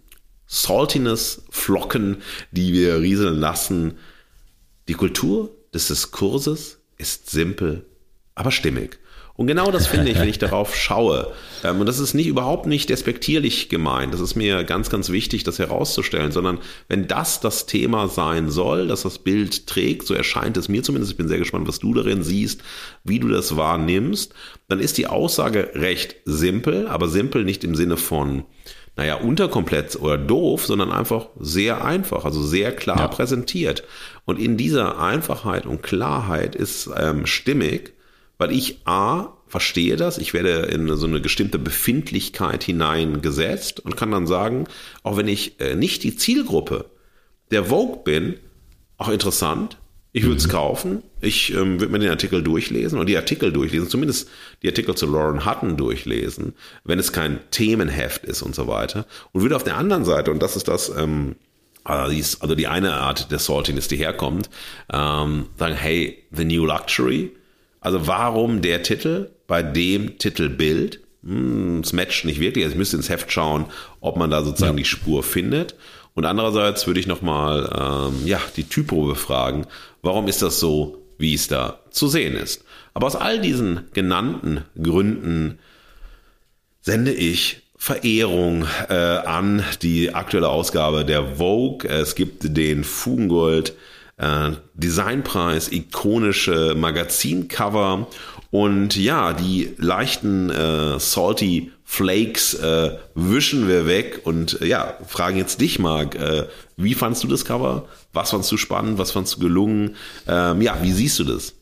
[0.49, 2.19] Saltiness-Flocken,
[2.53, 3.99] die wir rieseln lassen,
[4.87, 7.85] die Kultur des Diskurses ist simpel,
[8.35, 8.99] aber stimmig.
[9.37, 11.33] Und genau das finde ich, wenn ich darauf schaue.
[11.63, 14.15] Ähm, und das ist nicht überhaupt nicht despektierlich gemeint.
[14.15, 18.89] Das ist mir ganz, ganz wichtig, das herauszustellen, sondern wenn das das Thema sein soll,
[18.89, 21.13] dass das Bild trägt, so erscheint es mir zumindest.
[21.13, 22.63] Ich bin sehr gespannt, was du darin siehst,
[23.05, 24.33] wie du das wahrnimmst.
[24.69, 28.45] Dann ist die Aussage recht simpel, aber simpel nicht im Sinne von
[28.97, 33.09] naja, unterkomplett oder doof, sondern einfach sehr einfach, also sehr klar ja.
[33.09, 33.85] präsentiert.
[34.27, 37.95] Und in dieser Einfachheit und Klarheit ist ähm, stimmig,
[38.39, 44.11] weil ich A, verstehe das, ich werde in so eine bestimmte Befindlichkeit hineingesetzt und kann
[44.11, 44.67] dann sagen,
[45.05, 46.87] auch wenn ich äh, nicht die Zielgruppe
[47.53, 48.35] der Vogue bin,
[48.99, 49.79] auch interessant,
[50.12, 50.53] ich würde es mhm.
[50.53, 54.29] kaufen, ich ähm, würde mir den Artikel durchlesen und die Artikel durchlesen, zumindest
[54.62, 59.07] die Artikel zu Lauren Hutton durchlesen, wenn es kein Themenheft ist und so weiter.
[59.33, 61.37] Und würde auf der anderen Seite, und das ist das, ähm,
[61.87, 64.51] also die eine Art der Saltiness, die herkommt,
[64.92, 67.33] ähm, sagen, hey, the new luxury.
[67.81, 71.01] Also warum der Titel bei dem Titelbild?
[71.22, 72.64] Hm, es matcht nicht wirklich.
[72.64, 73.66] Also ich müsste ins Heft schauen,
[74.01, 74.83] ob man da sozusagen ja.
[74.83, 75.75] die Spur findet.
[76.14, 79.66] Und andererseits würde ich nochmal ähm, ja, die Typo befragen,
[80.03, 82.64] warum ist das so, wie es da zu sehen ist.
[82.94, 85.59] Aber aus all diesen genannten Gründen
[86.81, 91.88] sende ich Verehrung äh, an die aktuelle Ausgabe der Vogue.
[91.88, 93.75] Es gibt den Fugengold
[94.16, 98.09] äh, Designpreis, ikonische Magazincover
[98.51, 105.37] und ja, die leichten äh, salty Flakes äh, wischen wir weg und äh, ja, fragen
[105.37, 107.85] jetzt dich, Marc, äh, wie fandst du das Cover?
[108.12, 108.99] Was fandst du spannend?
[108.99, 109.94] Was fandst du gelungen?
[110.27, 111.56] Ähm, ja, wie siehst du das?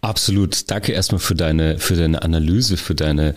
[0.00, 0.70] Absolut.
[0.70, 3.34] Danke erstmal für deine, für deine Analyse, für deine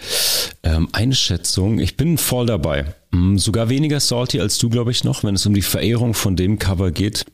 [0.64, 1.80] ähm, Einschätzung.
[1.80, 2.86] Ich bin voll dabei.
[3.12, 6.36] Mm, sogar weniger salty als du, glaube ich, noch, wenn es um die Verehrung von
[6.36, 7.26] dem Cover geht.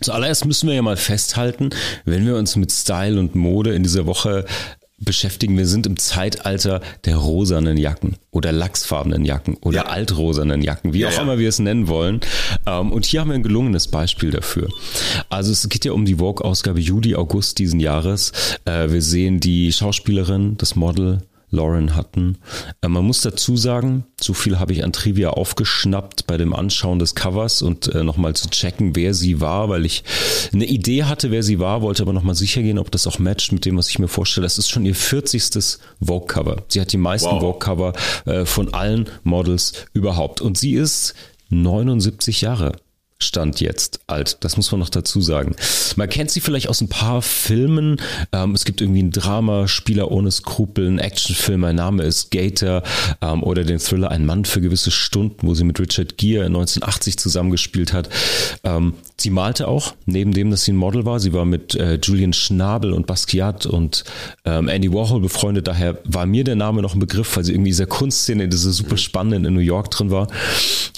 [0.00, 1.70] Zuallererst müssen wir ja mal festhalten,
[2.04, 4.46] wenn wir uns mit Style und Mode in dieser Woche
[5.00, 5.56] beschäftigen.
[5.56, 9.84] Wir sind im Zeitalter der rosanen Jacken oder lachsfarbenen Jacken oder ja.
[9.86, 11.22] altrosanen Jacken, wie ja, auch ja.
[11.22, 12.20] immer wir es nennen wollen.
[12.66, 14.68] Ähm, und hier haben wir ein gelungenes Beispiel dafür.
[15.28, 18.32] Also es geht ja um die Vogue-Ausgabe Juli, August diesen Jahres.
[18.64, 22.38] Äh, wir sehen die Schauspielerin, das Model, Lauren hatten.
[22.80, 26.98] Äh, man muss dazu sagen, so viel habe ich an Trivia aufgeschnappt bei dem Anschauen
[26.98, 30.04] des Covers und äh, nochmal zu checken, wer sie war, weil ich
[30.52, 33.52] eine Idee hatte, wer sie war, wollte aber nochmal sicher gehen, ob das auch matcht
[33.52, 34.44] mit dem, was ich mir vorstelle.
[34.44, 35.78] Das ist schon ihr 40.
[36.00, 36.64] Vogue-Cover.
[36.68, 37.40] Sie hat die meisten wow.
[37.40, 37.92] Vogue-Cover
[38.26, 40.40] äh, von allen Models überhaupt.
[40.40, 41.14] Und sie ist
[41.50, 42.72] 79 Jahre.
[43.22, 44.38] Stand jetzt alt.
[44.40, 45.54] Das muss man noch dazu sagen.
[45.96, 48.00] Man kennt sie vielleicht aus ein paar Filmen.
[48.32, 52.82] Ähm, es gibt irgendwie ein Drama, Spieler ohne Skrupel, ein Actionfilm, mein Name ist Gator
[53.20, 57.18] ähm, oder den Thriller Ein Mann für gewisse Stunden, wo sie mit Richard Gere 1980
[57.18, 58.08] zusammengespielt hat.
[58.64, 61.20] Ähm, sie malte auch, neben dem, dass sie ein Model war.
[61.20, 64.04] Sie war mit äh, Julian Schnabel und Basquiat und
[64.44, 65.68] ähm, Andy Warhol befreundet.
[65.68, 68.50] Daher war mir der Name noch ein Begriff, weil sie irgendwie in dieser Kunstszene, in
[68.50, 70.28] dieser super spannenden in New York drin war.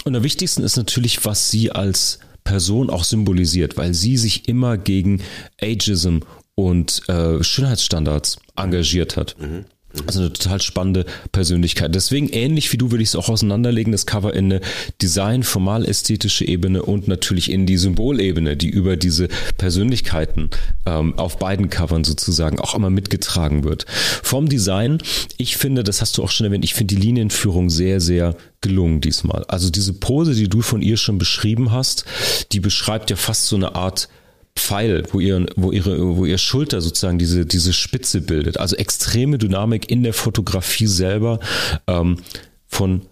[0.05, 2.12] Und am wichtigsten ist natürlich, was sie als
[2.45, 5.23] Person auch symbolisiert, weil sie sich immer gegen
[5.61, 6.19] Ageism
[6.55, 9.37] und äh, Schönheitsstandards engagiert hat.
[9.39, 9.65] Mhm.
[10.07, 11.95] Also eine total spannende Persönlichkeit.
[11.95, 14.61] Deswegen ähnlich wie du würde ich es auch auseinanderlegen, das Cover in eine
[15.01, 19.29] Design, formal ästhetische Ebene und natürlich in die Symbolebene, die über diese
[19.59, 20.51] Persönlichkeiten
[20.87, 23.85] ähm, auf beiden Covern sozusagen auch immer mitgetragen wird.
[24.23, 24.99] Vom Design,
[25.37, 29.01] ich finde, das hast du auch schon erwähnt, ich finde die Linienführung sehr, sehr gelungen
[29.01, 29.45] diesmal.
[29.49, 32.05] Also diese Pose, die du von ihr schon beschrieben hast,
[32.53, 34.09] die beschreibt ja fast so eine Art
[34.57, 38.59] Pfeil, wo ihr, wo ihre, wo ihr Schulter sozusagen diese, diese Spitze bildet.
[38.59, 41.41] Also extreme Dynamik in der Fotografie selber,
[41.87, 42.19] ähm,
[42.67, 43.03] von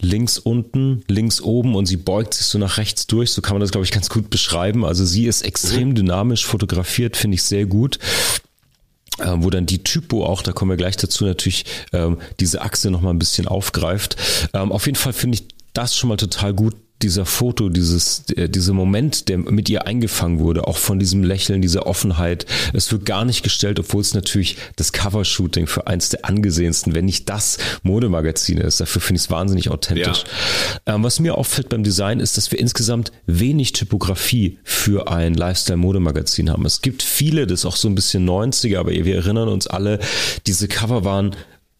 [0.00, 3.30] links unten, links oben und sie beugt sich so nach rechts durch.
[3.30, 4.84] So kann man das, glaube ich, ganz gut beschreiben.
[4.84, 5.94] Also sie ist extrem mhm.
[5.94, 7.98] dynamisch fotografiert, finde ich sehr gut.
[9.18, 12.90] Ähm, wo dann die Typo auch, da kommen wir gleich dazu, natürlich ähm, diese Achse
[12.90, 14.16] nochmal ein bisschen aufgreift.
[14.52, 18.48] Ähm, auf jeden Fall finde ich das schon mal total gut, dieser Foto, dieses, äh,
[18.48, 22.46] dieser Moment, der mit ihr eingefangen wurde, auch von diesem Lächeln, dieser Offenheit.
[22.72, 27.04] Es wird gar nicht gestellt, obwohl es natürlich das Covershooting für eins der angesehensten, wenn
[27.04, 28.80] nicht das Modemagazin ist.
[28.80, 30.24] Dafür finde ich es wahnsinnig authentisch.
[30.86, 30.94] Ja.
[30.94, 36.50] Ähm, was mir auffällt beim Design ist, dass wir insgesamt wenig Typografie für ein Lifestyle-Modemagazin
[36.50, 36.64] haben.
[36.64, 39.98] Es gibt viele, das ist auch so ein bisschen 90er, aber wir erinnern uns alle,
[40.46, 41.36] diese Cover waren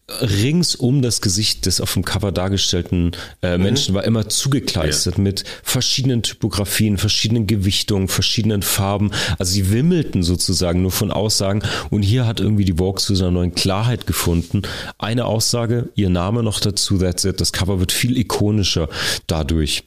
[0.09, 3.63] rings um das Gesicht des auf dem Cover dargestellten äh, mhm.
[3.63, 5.23] Menschen war immer zugekleistert ja.
[5.23, 9.11] mit verschiedenen Typografien, verschiedenen Gewichtungen, verschiedenen Farben.
[9.37, 13.31] Also sie wimmelten sozusagen nur von Aussagen und hier hat irgendwie die Vogue zu einer
[13.31, 14.61] neuen Klarheit gefunden.
[14.97, 17.41] Eine Aussage, ihr Name noch dazu, that's it.
[17.41, 18.87] Das Cover wird viel ikonischer
[19.27, 19.83] dadurch.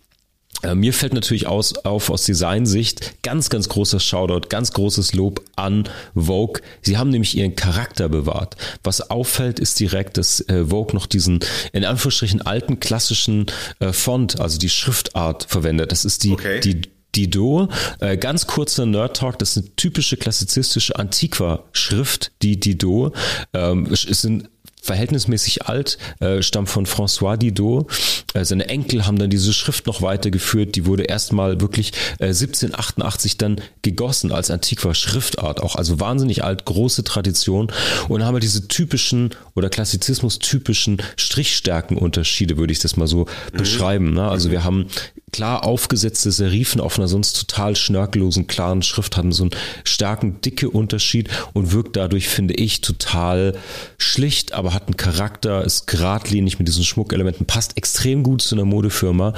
[0.62, 5.42] Äh, mir fällt natürlich aus, auf aus Designsicht ganz, ganz großer Shoutout, ganz großes Lob
[5.56, 6.60] an Vogue.
[6.82, 8.56] Sie haben nämlich ihren Charakter bewahrt.
[8.82, 11.40] Was auffällt, ist direkt, dass äh, Vogue noch diesen
[11.72, 13.46] in Anführungsstrichen alten klassischen
[13.78, 15.92] äh, Font, also die Schriftart verwendet.
[15.92, 16.60] Das ist die, okay.
[16.60, 16.82] die
[17.14, 17.68] Dido,
[17.98, 23.12] äh, ganz kurzer Nerd Talk, das ist eine typische klassizistische Antiqua-Schrift, die Dido.
[23.52, 24.48] Ähm, es sind
[24.82, 27.90] verhältnismäßig alt, äh, stammt von François Didot.
[28.34, 30.76] Äh, seine Enkel haben dann diese Schrift noch weitergeführt.
[30.76, 35.76] Die wurde erstmal wirklich äh, 1788 dann gegossen als antiquer Schriftart auch.
[35.76, 37.72] Also wahnsinnig alt, große Tradition
[38.08, 43.56] und haben wir diese typischen oder Klassizismus typischen Strichstärkenunterschiede, würde ich das mal so mhm.
[43.56, 44.14] beschreiben.
[44.14, 44.28] Ne?
[44.28, 44.86] Also wir haben
[45.32, 49.52] klar aufgesetzte Serifen auf einer sonst total schnörkellosen, klaren Schrift haben so einen
[49.84, 53.56] starken, dicke Unterschied und wirkt dadurch, finde ich, total
[53.98, 58.64] schlicht, aber hat einen Charakter, ist geradlinig mit diesen Schmuckelementen, passt extrem gut zu einer
[58.64, 59.34] Modefirma.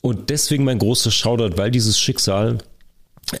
[0.00, 2.58] Und deswegen mein großer Shoutout, weil dieses Schicksal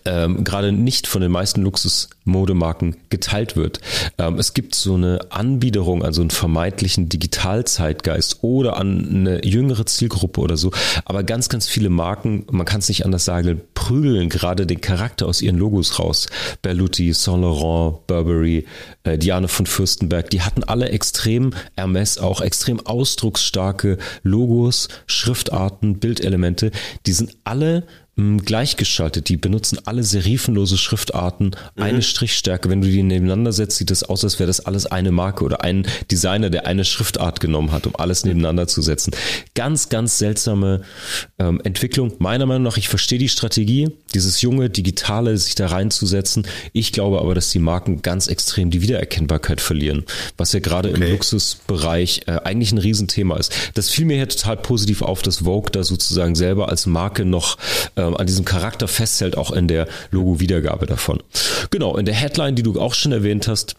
[0.04, 3.80] ähm, gerade nicht von den meisten Luxusmodemarken geteilt wird.
[4.18, 9.86] Ähm, es gibt so eine Anbiederung an so einen vermeintlichen Digitalzeitgeist oder an eine jüngere
[9.86, 10.70] Zielgruppe oder so.
[11.04, 15.26] Aber ganz, ganz viele Marken, man kann es nicht anders sagen, prügeln gerade den Charakter
[15.26, 16.28] aus ihren Logos raus.
[16.62, 18.66] Berluti, Saint Laurent, Burberry,
[19.04, 26.70] äh, Diane von Fürstenberg, die hatten alle extrem, Hermes auch extrem ausdrucksstarke Logos, Schriftarten, Bildelemente.
[27.06, 27.84] Die sind alle
[28.16, 29.30] gleichgeschaltet.
[29.30, 31.82] Die benutzen alle serifenlose Schriftarten, mhm.
[31.82, 32.68] eine Strichstärke.
[32.68, 35.62] Wenn du die nebeneinander setzt, sieht das aus, als wäre das alles eine Marke oder
[35.62, 39.12] ein Designer, der eine Schriftart genommen hat, um alles nebeneinander zu setzen.
[39.54, 40.82] Ganz, ganz seltsame
[41.38, 42.12] ähm, Entwicklung.
[42.18, 46.46] Meiner Meinung nach, ich verstehe die Strategie, dieses junge Digitale, sich da reinzusetzen.
[46.74, 50.04] Ich glaube aber, dass die Marken ganz extrem die Wiedererkennbarkeit verlieren,
[50.36, 51.02] was ja gerade okay.
[51.02, 53.54] im Luxusbereich äh, eigentlich ein Riesenthema ist.
[53.72, 57.56] Das fiel mir hier total positiv auf, dass Vogue da sozusagen selber als Marke noch
[57.94, 61.22] äh, an diesem Charakter festhält, auch in der Logo-Wiedergabe davon.
[61.70, 63.76] Genau, in der Headline, die du auch schon erwähnt hast,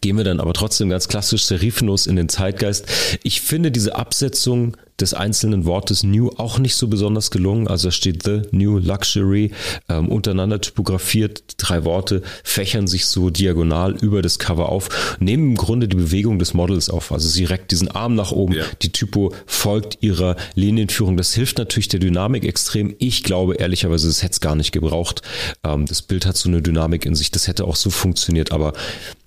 [0.00, 2.86] gehen wir dann aber trotzdem ganz klassisch serifenlos in den Zeitgeist.
[3.22, 7.66] Ich finde diese Absetzung des einzelnen Wortes New auch nicht so besonders gelungen.
[7.66, 9.50] Also da steht The New Luxury
[9.88, 11.42] ähm, untereinander typografiert.
[11.56, 16.38] Drei Worte fächern sich so diagonal über das Cover auf, nehmen im Grunde die Bewegung
[16.38, 17.10] des Models auf.
[17.10, 18.54] Also sie reckt diesen Arm nach oben.
[18.54, 18.64] Ja.
[18.82, 21.16] Die Typo folgt ihrer Linienführung.
[21.16, 22.94] Das hilft natürlich der Dynamik extrem.
[22.98, 25.22] Ich glaube ehrlicherweise, das hätte es gar nicht gebraucht.
[25.64, 27.32] Ähm, das Bild hat so eine Dynamik in sich.
[27.32, 28.52] Das hätte auch so funktioniert.
[28.52, 28.74] Aber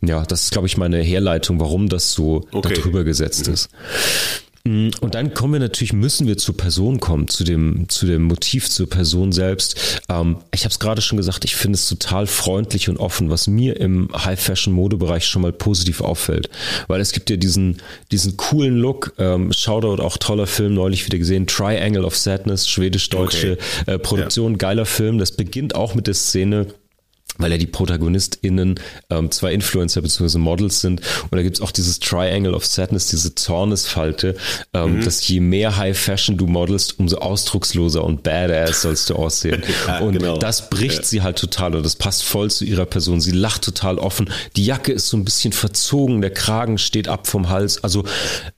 [0.02, 2.76] ja, das ist, glaube ich, meine Herleitung, warum das so okay.
[2.76, 3.54] darüber gesetzt mhm.
[3.54, 3.70] ist.
[4.68, 8.24] Mm, und dann kommen wir natürlich, müssen wir zur Person kommen, zu dem, zu dem
[8.24, 10.02] Motiv, zur Person selbst.
[10.10, 13.48] Ähm, ich habe es gerade schon gesagt, ich finde es total freundlich und offen, was
[13.48, 16.50] mir im High-Fashion-Modebereich schon mal positiv auffällt.
[16.88, 17.78] Weil es gibt ja diesen,
[18.12, 23.54] diesen coolen Look, ähm, Shoutout, auch toller Film, neulich wieder gesehen, Triangle of Sadness, schwedisch-deutsche
[23.54, 23.92] okay.
[23.92, 24.58] äh, Produktion, ja.
[24.58, 25.18] geiler Film.
[25.18, 26.68] Das beginnt auch mit der Szene,
[27.38, 30.38] weil ja die ProtagonistInnen ähm, zwei Influencer bzw.
[30.38, 31.02] Models sind.
[31.24, 34.36] Und da gibt's auch dieses Triangle of Sadness, diese Zornesfalte,
[34.74, 35.06] ähm, mhm.
[35.06, 39.64] dass je mehr High Fashion du modelst, umso ausdrucksloser und badass sollst du aussehen.
[39.88, 40.38] ja, und genau.
[40.38, 41.04] das bricht ja.
[41.04, 43.22] sie halt total und das passt voll zu ihrer Person.
[43.22, 44.30] Sie lacht total offen.
[44.56, 47.84] Die Jacke ist so ein bisschen verzogen, der Kragen steht ab vom Hals.
[47.84, 48.04] Also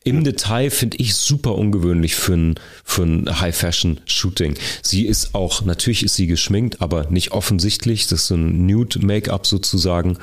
[0.03, 0.23] im mhm.
[0.23, 4.55] Detail finde ich super ungewöhnlich für ein, für ein High Fashion Shooting.
[4.81, 8.07] Sie ist auch, natürlich ist sie geschminkt, aber nicht offensichtlich.
[8.07, 10.17] Das ist so ein Nude-Make-up sozusagen.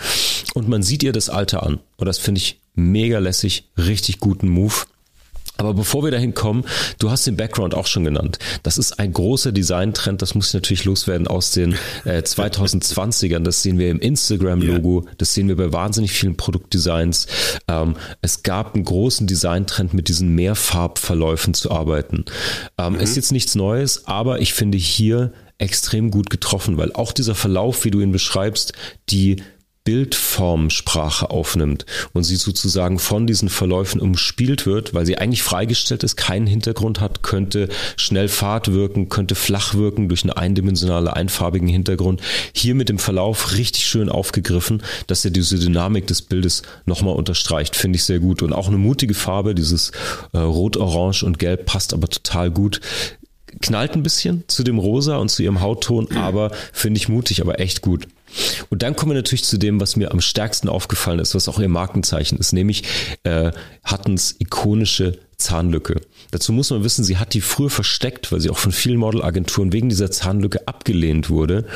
[0.54, 1.80] Und man sieht ihr das Alter an.
[1.96, 4.74] Und das finde ich mega lässig, richtig guten Move.
[5.58, 6.64] Aber bevor wir dahin kommen,
[6.98, 8.38] du hast den Background auch schon genannt.
[8.62, 13.40] Das ist ein großer Designtrend, das muss natürlich loswerden aus den äh, 2020ern.
[13.40, 17.26] Das sehen wir im Instagram-Logo, das sehen wir bei wahnsinnig vielen Produktdesigns.
[17.68, 22.26] Ähm, es gab einen großen Designtrend, mit diesen Mehrfarbverläufen zu arbeiten.
[22.76, 23.00] Ähm, mhm.
[23.00, 27.84] Ist jetzt nichts Neues, aber ich finde hier extrem gut getroffen, weil auch dieser Verlauf,
[27.84, 28.72] wie du ihn beschreibst,
[29.08, 29.42] die
[29.86, 36.16] Bildformsprache aufnimmt und sie sozusagen von diesen Verläufen umspielt wird, weil sie eigentlich freigestellt ist,
[36.16, 42.20] keinen Hintergrund hat, könnte schnell Fahrt wirken, könnte flach wirken durch einen eindimensionalen, einfarbigen Hintergrund.
[42.52, 47.76] Hier mit dem Verlauf richtig schön aufgegriffen, dass er diese Dynamik des Bildes nochmal unterstreicht.
[47.76, 48.42] Finde ich sehr gut.
[48.42, 49.92] Und auch eine mutige Farbe, dieses
[50.32, 52.80] äh, Rot, Orange und Gelb passt aber total gut
[53.60, 57.60] knallt ein bisschen zu dem Rosa und zu ihrem Hautton, aber finde ich mutig, aber
[57.60, 58.06] echt gut.
[58.70, 61.58] Und dann kommen wir natürlich zu dem, was mir am stärksten aufgefallen ist, was auch
[61.58, 62.84] ihr Markenzeichen ist, nämlich
[63.22, 63.52] äh,
[63.84, 66.00] Hattens ikonische Zahnlücke.
[66.30, 69.72] Dazu muss man wissen, sie hat die früher versteckt, weil sie auch von vielen Modelagenturen
[69.72, 71.66] wegen dieser Zahnlücke abgelehnt wurde.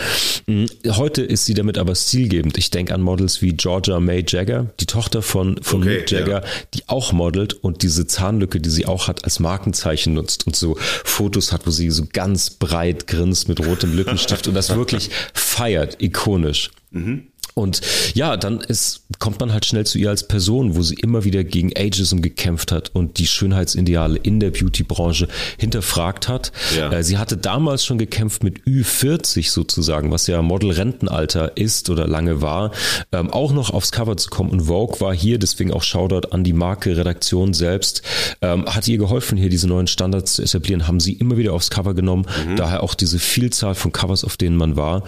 [0.46, 2.58] Mm, heute ist sie damit aber stilgebend.
[2.58, 6.42] Ich denke an Models wie Georgia May Jagger, die Tochter von, von okay, Mick Jagger,
[6.42, 6.48] ja.
[6.74, 10.76] die auch modelt und diese Zahnlücke, die sie auch hat, als Markenzeichen nutzt und so
[10.78, 16.02] Fotos hat, wo sie so ganz breit grinst mit rotem Lippenstift und das wirklich feiert,
[16.02, 16.70] ikonisch.
[16.90, 17.29] Mhm.
[17.54, 17.80] Und
[18.14, 21.44] ja, dann ist, kommt man halt schnell zu ihr als Person, wo sie immer wieder
[21.44, 26.52] gegen Ageism gekämpft hat und die Schönheitsideale in der Beauty-Branche hinterfragt hat.
[26.76, 26.92] Ja.
[26.92, 32.42] Äh, sie hatte damals schon gekämpft mit Ü40 sozusagen, was ja Model-Rentenalter ist oder lange
[32.42, 32.72] war,
[33.12, 34.50] ähm, auch noch aufs Cover zu kommen.
[34.50, 38.02] Und Vogue war hier, deswegen auch Shoutout an die Marke, Redaktion selbst,
[38.42, 41.70] ähm, hat ihr geholfen, hier diese neuen Standards zu etablieren, haben sie immer wieder aufs
[41.70, 42.26] Cover genommen.
[42.46, 42.56] Mhm.
[42.56, 45.04] Daher auch diese Vielzahl von Covers, auf denen man war.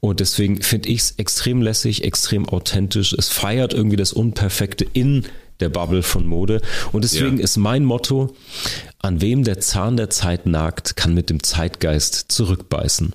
[0.00, 3.14] Und deswegen finde ich es extrem lässig, lässig, extrem authentisch.
[3.16, 5.24] Es feiert irgendwie das Unperfekte in
[5.60, 6.60] der Bubble von Mode.
[6.92, 7.44] Und deswegen ja.
[7.44, 8.34] ist mein Motto,
[8.98, 13.14] an wem der Zahn der Zeit nagt, kann mit dem Zeitgeist zurückbeißen.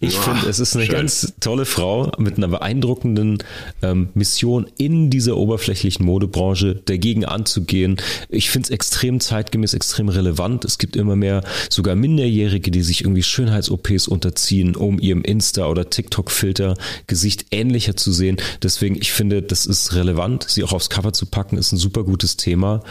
[0.00, 0.94] Ich oh, finde, es ist eine schön.
[0.94, 3.38] ganz tolle Frau mit einer beeindruckenden
[3.82, 7.96] ähm, Mission in dieser oberflächlichen Modebranche dagegen anzugehen.
[8.28, 10.64] Ich finde es extrem zeitgemäß, extrem relevant.
[10.64, 15.90] Es gibt immer mehr sogar Minderjährige, die sich irgendwie Schönheits-OPs unterziehen, um ihrem Insta- oder
[15.90, 16.74] TikTok-Filter
[17.06, 18.38] Gesicht ähnlicher zu sehen.
[18.62, 20.46] Deswegen, ich finde, das ist relevant.
[20.48, 22.82] Sie auch aufs Cover zu packen, ist ein super gutes Thema.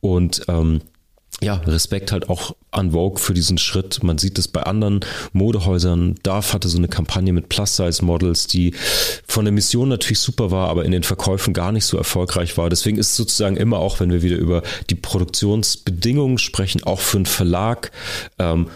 [0.00, 0.80] Und ähm,
[1.42, 4.02] ja, Respekt halt auch an Vogue für diesen Schritt.
[4.02, 5.00] Man sieht es bei anderen
[5.32, 6.14] Modehäusern.
[6.22, 8.74] Darf hatte so eine Kampagne mit Plus-Size-Models, die
[9.26, 12.70] von der Mission natürlich super war, aber in den Verkäufen gar nicht so erfolgreich war.
[12.70, 17.18] Deswegen ist es sozusagen immer auch, wenn wir wieder über die Produktionsbedingungen sprechen, auch für
[17.18, 17.90] einen Verlag,
[18.38, 18.68] ähm,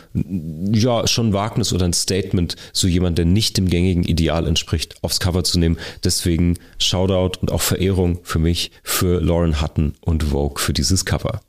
[0.72, 5.20] ja, schon Wagnis oder ein Statement, so jemand, der nicht dem gängigen Ideal entspricht, aufs
[5.20, 5.78] Cover zu nehmen.
[6.04, 11.40] Deswegen Shoutout und auch Verehrung für mich, für Lauren Hutton und Vogue für dieses Cover.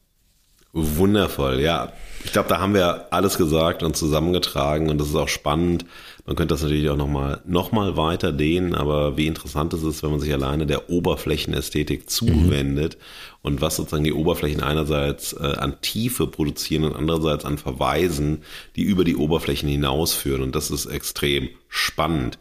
[0.72, 1.93] Wundervoll, ja.
[2.24, 5.86] Ich glaube, da haben wir alles gesagt und zusammengetragen und das ist auch spannend.
[6.28, 10.03] Man könnte das natürlich auch nochmal noch mal weiter dehnen, aber wie interessant ist es,
[10.03, 13.38] wenn man sich alleine der Oberflächenästhetik zuwendet mhm.
[13.41, 18.43] und was sozusagen die Oberflächen einerseits äh, an Tiefe produzieren und andererseits an Verweisen,
[18.76, 22.38] die über die Oberflächen hinausführen und das ist extrem spannend.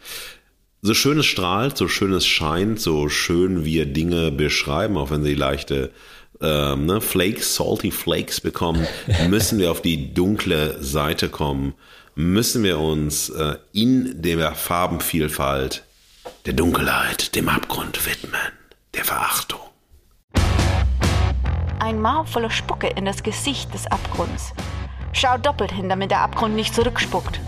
[0.83, 5.24] So schön es strahlt, so schön es scheint, so schön wir Dinge beschreiben, auch wenn
[5.24, 5.93] sie leichte
[6.41, 8.86] ähm, ne, Flakes, Salty Flakes bekommen,
[9.28, 11.74] müssen wir auf die dunkle Seite kommen,
[12.14, 15.84] müssen wir uns äh, in der Farbenvielfalt
[16.47, 18.41] der Dunkelheit, dem Abgrund widmen,
[18.95, 19.61] der Verachtung.
[21.80, 24.53] Ein Maul voller Spucke in das Gesicht des Abgrunds.
[25.12, 27.41] Schau doppelt hin, damit der Abgrund nicht zurückspuckt.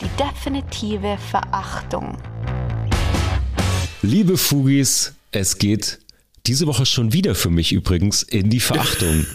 [0.00, 2.18] Die definitive Verachtung.
[4.02, 5.98] Liebe Fugis, es geht
[6.48, 9.26] diese Woche schon wieder für mich übrigens in die Verachtung.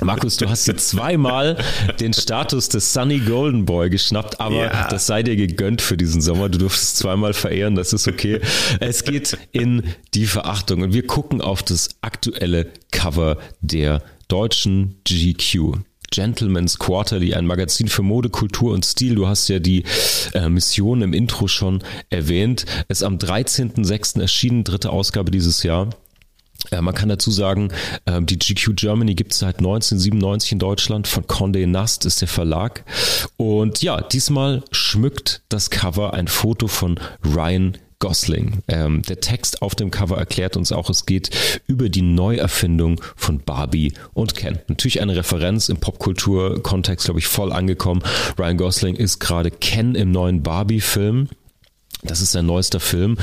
[0.00, 1.56] Markus, du hast jetzt zweimal
[2.00, 4.88] den Status des Sunny Golden Boy geschnappt, aber ja.
[4.88, 6.48] das sei dir gegönnt für diesen Sommer.
[6.48, 8.40] Du durftest zweimal verehren, das ist okay.
[8.80, 9.84] Es geht in
[10.14, 15.78] die Verachtung und wir gucken auf das aktuelle Cover der deutschen GQ.
[16.10, 19.14] Gentleman's Quarterly, ein Magazin für Mode, Kultur und Stil.
[19.14, 19.84] Du hast ja die
[20.32, 22.64] äh, Mission im Intro schon erwähnt.
[22.88, 24.20] Es ist am 13.06.
[24.20, 25.90] erschienen, dritte Ausgabe dieses Jahr.
[26.70, 27.72] Äh, man kann dazu sagen,
[28.06, 31.06] ähm, die GQ Germany gibt es seit 1997 in Deutschland.
[31.06, 32.84] Von Condé Nast ist der Verlag.
[33.36, 38.62] Und ja, diesmal schmückt das Cover ein Foto von Ryan Gosling.
[38.68, 41.30] Ähm, der Text auf dem Cover erklärt uns auch, es geht
[41.66, 44.58] über die Neuerfindung von Barbie und Ken.
[44.68, 48.02] Natürlich eine Referenz im Popkultur-Kontext, glaube ich, voll angekommen.
[48.38, 51.28] Ryan Gosling ist gerade Ken im neuen Barbie-Film.
[52.02, 53.16] Das ist sein neuester Film.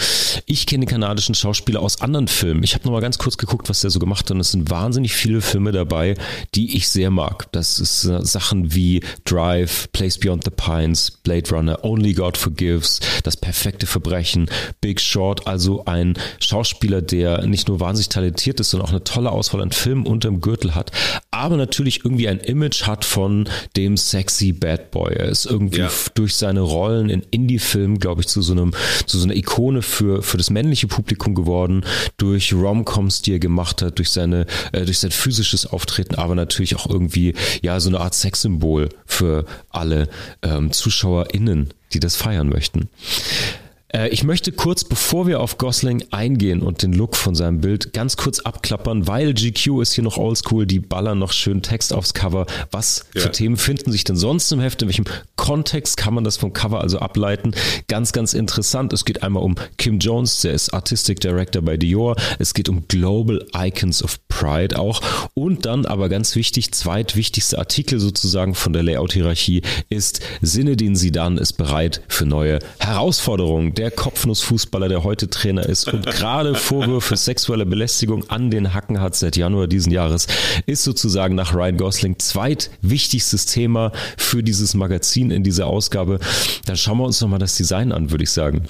[0.46, 2.64] Ich kenne den kanadischen Schauspieler aus anderen Filmen.
[2.64, 4.32] Ich habe noch mal ganz kurz geguckt, was der so gemacht hat.
[4.32, 6.16] Und es sind wahnsinnig viele Filme dabei,
[6.56, 7.52] die ich sehr mag.
[7.52, 13.00] Das ist äh, Sachen wie Drive, Place Beyond the Pines, Blade Runner, Only God Forgives,
[13.24, 14.50] Das perfekte Verbrechen,
[14.82, 15.48] Big Short.
[15.48, 19.72] Also ein Schauspieler, der nicht nur wahnsinnig talentiert ist, sondern auch eine tolle Auswahl an
[19.72, 20.92] Filmen unterm Gürtel hat.
[21.30, 25.14] Aber natürlich irgendwie ein Image hat von dem sexy Bad Boy.
[25.14, 25.92] Er ist irgendwie ja.
[26.16, 28.74] durch seine Rollen in Indie-Filmen, glaube ich, zu so einem
[29.06, 31.86] zu so einer Ikone für, für das männliche Publikum geworden,
[32.18, 36.76] durch Romcoms, die er gemacht hat, durch seine, äh, durch sein physisches Auftreten, aber natürlich
[36.76, 40.08] auch irgendwie, ja, so eine Art Sexsymbol für alle
[40.42, 42.90] ähm, ZuschauerInnen, die das feiern möchten.
[43.94, 47.94] Äh, ich möchte kurz, bevor wir auf Gosling eingehen und den Look von seinem Bild
[47.94, 52.14] ganz kurz abklappern, weil GQ ist hier noch oldschool, die ballern noch schön Text aufs
[52.14, 52.46] Cover.
[52.72, 53.22] Was ja.
[53.22, 54.82] für Themen finden sich denn sonst im Heft?
[54.82, 57.54] In welchem Kontext kann man das vom Cover also ableiten?
[57.88, 58.94] Ganz, ganz interessant.
[58.94, 62.16] Es geht einmal um Kim Jones, der ist Artistic Director bei Dior.
[62.40, 65.02] Es geht um Global Icons of Pride auch.
[65.36, 71.54] Und dann aber ganz wichtig, zweitwichtigster Artikel sozusagen von der Layout-Hierarchie ist Sinedin Sidan ist
[71.54, 73.74] bereit für neue Herausforderungen.
[73.76, 79.02] Der der Kopfnussfußballer, der heute Trainer ist und gerade Vorwürfe sexueller Belästigung an den Hacken
[79.02, 80.28] hat seit Januar diesen Jahres,
[80.66, 86.20] ist sozusagen nach Ryan Gosling zweitwichtigstes Thema für dieses Magazin in dieser Ausgabe.
[86.66, 88.70] Dann schauen wir uns nochmal das Design an, würde ich sagen.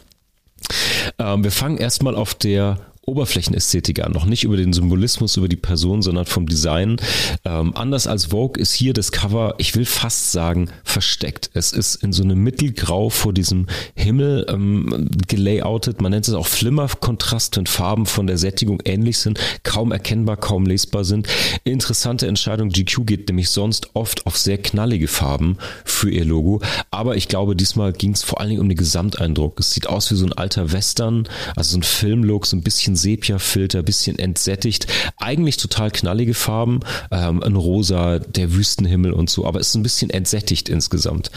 [1.19, 5.57] Ähm, wir fangen erstmal auf der Oberflächenästhetik an, noch nicht über den Symbolismus, über die
[5.57, 6.97] Person, sondern vom Design.
[7.43, 11.49] Ähm, anders als Vogue ist hier das Cover, ich will fast sagen, versteckt.
[11.53, 16.01] Es ist in so einem Mittelgrau vor diesem Himmel ähm, gelayoutet.
[16.01, 20.65] Man nennt es auch Flimmer-Kontrast, wenn Farben von der Sättigung ähnlich sind, kaum erkennbar, kaum
[20.65, 21.27] lesbar sind.
[21.63, 22.69] Interessante Entscheidung.
[22.69, 26.61] GQ geht nämlich sonst oft auf sehr knallige Farben für ihr Logo.
[26.91, 29.59] Aber ich glaube, diesmal ging es vor allen Dingen um den Gesamteindruck.
[29.59, 32.92] Es sieht aus wie so ein alter Western, also so ein Filmlook, so ein bisschen
[32.93, 34.87] bisschen Sepia-Filter, bisschen entsättigt.
[35.17, 36.81] Eigentlich total knallige Farben,
[37.11, 41.31] ähm, ein Rosa, der Wüstenhimmel und so, aber es ist ein bisschen entsättigt insgesamt.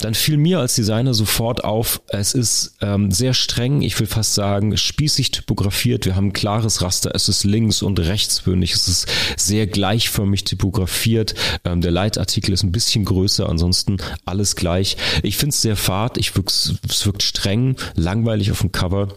[0.00, 4.34] Dann fiel mir als Designer sofort auf, es ist ähm, sehr streng, ich will fast
[4.34, 6.06] sagen, spießig typografiert.
[6.06, 9.06] Wir haben ein klares Raster, es ist links und rechtswürdig, es ist
[9.36, 11.34] sehr gleichförmig typografiert.
[11.64, 14.96] Ähm, der Leitartikel ist ein bisschen größer, ansonsten alles gleich.
[15.22, 19.08] Ich finde es sehr fad, ich wirkt, es wirkt streng, langweilig auf dem Cover.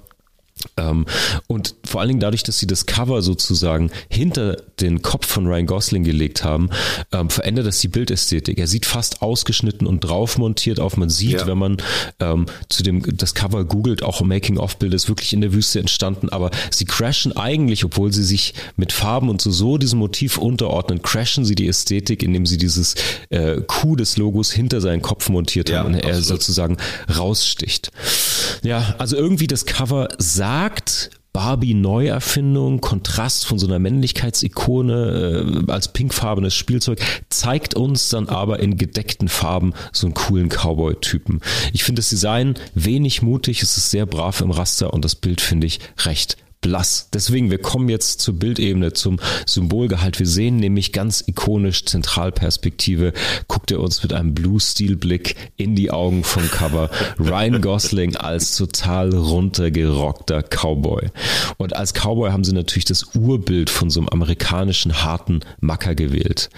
[0.77, 1.05] Ähm,
[1.47, 5.65] und vor allen Dingen dadurch, dass sie das Cover sozusagen hinter den Kopf von Ryan
[5.65, 6.69] Gosling gelegt haben,
[7.11, 8.57] ähm, verändert das die Bildästhetik.
[8.57, 10.97] Er sieht fast ausgeschnitten und drauf montiert auf.
[10.97, 11.47] Man sieht, ja.
[11.47, 11.77] wenn man
[12.19, 16.51] ähm, zu dem das Cover googelt, auch Making-of-Bild ist wirklich in der Wüste entstanden, aber
[16.69, 21.45] sie crashen eigentlich, obwohl sie sich mit Farben und so, so diesem Motiv unterordnen, crashen
[21.45, 22.95] sie die Ästhetik, indem sie dieses
[23.29, 26.77] äh, Q des Logos hinter seinen Kopf montiert ja, haben und er sozusagen
[27.17, 27.91] raussticht.
[28.63, 35.71] Ja, also irgendwie das Cover sah sagt, Barbie Neuerfindung, Kontrast von so einer Männlichkeitsikone äh,
[35.71, 36.99] als pinkfarbenes Spielzeug,
[37.29, 41.39] zeigt uns dann aber in gedeckten Farben so einen coolen Cowboy-Typen.
[41.71, 45.39] Ich finde das Design wenig mutig, es ist sehr brav im Raster und das Bild
[45.39, 47.09] finde ich recht blass.
[47.11, 50.19] Deswegen, wir kommen jetzt zur Bildebene, zum Symbolgehalt.
[50.19, 53.13] Wir sehen nämlich ganz ikonisch Zentralperspektive,
[53.47, 56.89] guckt er uns mit einem Blue-Steel-Blick in die Augen vom Cover.
[57.19, 61.09] Ryan Gosling als total runtergerockter Cowboy.
[61.57, 66.49] Und als Cowboy haben sie natürlich das Urbild von so einem amerikanischen harten Macker gewählt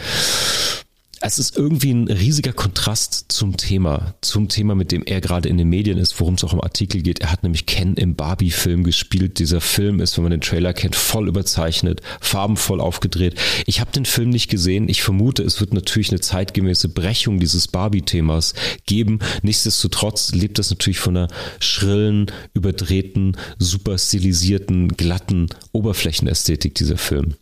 [1.26, 5.58] es ist irgendwie ein riesiger Kontrast zum Thema, zum Thema, mit dem er gerade in
[5.58, 7.20] den Medien ist, worum es auch im Artikel geht.
[7.20, 9.40] Er hat nämlich Ken im Barbie-Film gespielt.
[9.40, 13.40] Dieser Film ist, wenn man den Trailer kennt, voll überzeichnet, farbenvoll aufgedreht.
[13.66, 14.90] Ich habe den Film nicht gesehen.
[14.90, 18.54] Ich vermute, es wird natürlich eine zeitgemäße Brechung dieses Barbie-Themas
[18.86, 19.20] geben.
[19.44, 27.36] Nichtsdestotrotz lebt das natürlich von einer schrillen, überdrehten, super stilisierten, glatten Oberflächenästhetik, dieser Film.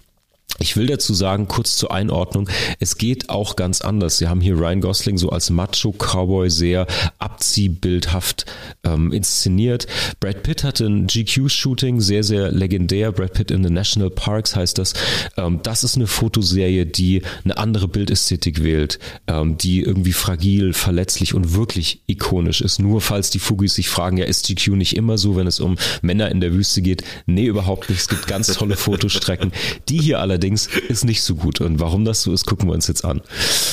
[0.60, 2.48] Ich will dazu sagen, kurz zur Einordnung,
[2.80, 4.18] es geht auch ganz anders.
[4.18, 6.86] Sie haben hier Ryan Gosling so als Macho-Cowboy sehr
[7.18, 8.46] abziehbildhaft
[8.84, 9.88] ähm, inszeniert.
[10.20, 13.12] Brad Pitt hatte ein GQ-Shooting, sehr, sehr legendär.
[13.12, 14.94] Brad Pitt in the National Parks heißt das.
[15.36, 21.34] Ähm, das ist eine Fotoserie, die eine andere Bildästhetik wählt, ähm, die irgendwie fragil, verletzlich
[21.34, 22.80] und wirklich ikonisch ist.
[22.80, 25.78] Nur falls die Fugis sich fragen, ja, ist GQ nicht immer so, wenn es um
[26.04, 27.04] Männer in der Wüste geht?
[27.26, 28.00] Nee, überhaupt nicht.
[28.00, 29.52] Es gibt ganz tolle Fotostrecken.
[29.90, 31.62] Die hier allerdings allerdings ist nicht so gut.
[31.62, 33.22] Und warum das so ist, gucken wir uns jetzt an.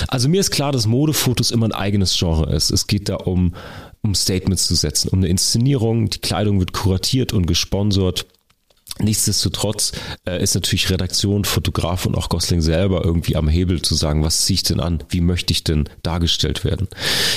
[0.09, 2.71] Also mir ist klar, dass Modefotos immer ein eigenes Genre ist.
[2.71, 3.55] Es geht da um,
[4.03, 6.11] um Statements zu setzen, um eine Inszenierung.
[6.11, 8.27] Die Kleidung wird kuratiert und gesponsert.
[9.01, 9.93] Nichtsdestotrotz
[10.27, 14.45] äh, ist natürlich Redaktion, Fotograf und auch Gosling selber irgendwie am Hebel zu sagen, was
[14.45, 16.89] ziehe ich denn an, wie möchte ich denn dargestellt werden.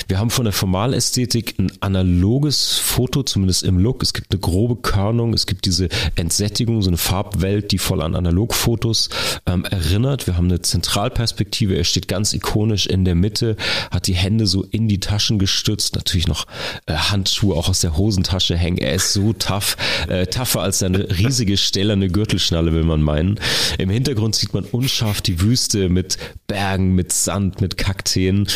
[0.08, 4.02] Wir haben von der Formalästhetik ein analoges Foto, zumindest im Look.
[4.02, 8.16] Es gibt eine grobe Körnung, es gibt diese Entsättigung, so eine Farbwelt, die voll an
[8.16, 9.10] Analogfotos
[9.46, 10.26] ähm, erinnert.
[10.26, 13.56] Wir haben eine Zentralperspektive, er steht ganz ikonisch in der Mitte,
[13.92, 16.48] hat die Hände so in die Taschen gestützt, natürlich noch
[16.88, 18.80] äh, Handschuhe auch aus der Hosentasche hängen.
[18.80, 23.40] Er ist so tough, äh, tougher als seine riesige riesige stählerne Gürtelschnalle, will man meinen.
[23.78, 28.48] Im Hintergrund sieht man unscharf die Wüste mit Bergen, mit Sand, mit Kakteen.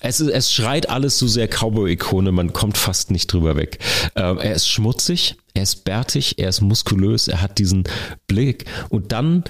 [0.00, 3.78] Es, ist, es schreit alles so sehr Cowboy-Ikone, man kommt fast nicht drüber weg.
[4.16, 7.84] Ähm, er ist schmutzig, er ist bärtig, er ist muskulös, er hat diesen
[8.26, 9.44] Blick und dann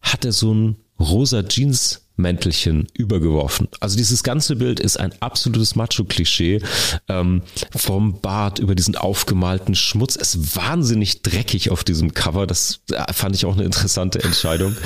[0.00, 3.68] hat er so ein rosa Jeans Mäntelchen übergeworfen.
[3.80, 6.60] Also dieses ganze Bild ist ein absolutes Macho-Klischee.
[7.08, 7.42] Ähm,
[7.74, 10.16] vom Bart über diesen aufgemalten Schmutz.
[10.16, 12.46] Es ist wahnsinnig dreckig auf diesem Cover.
[12.46, 14.76] Das äh, fand ich auch eine interessante Entscheidung.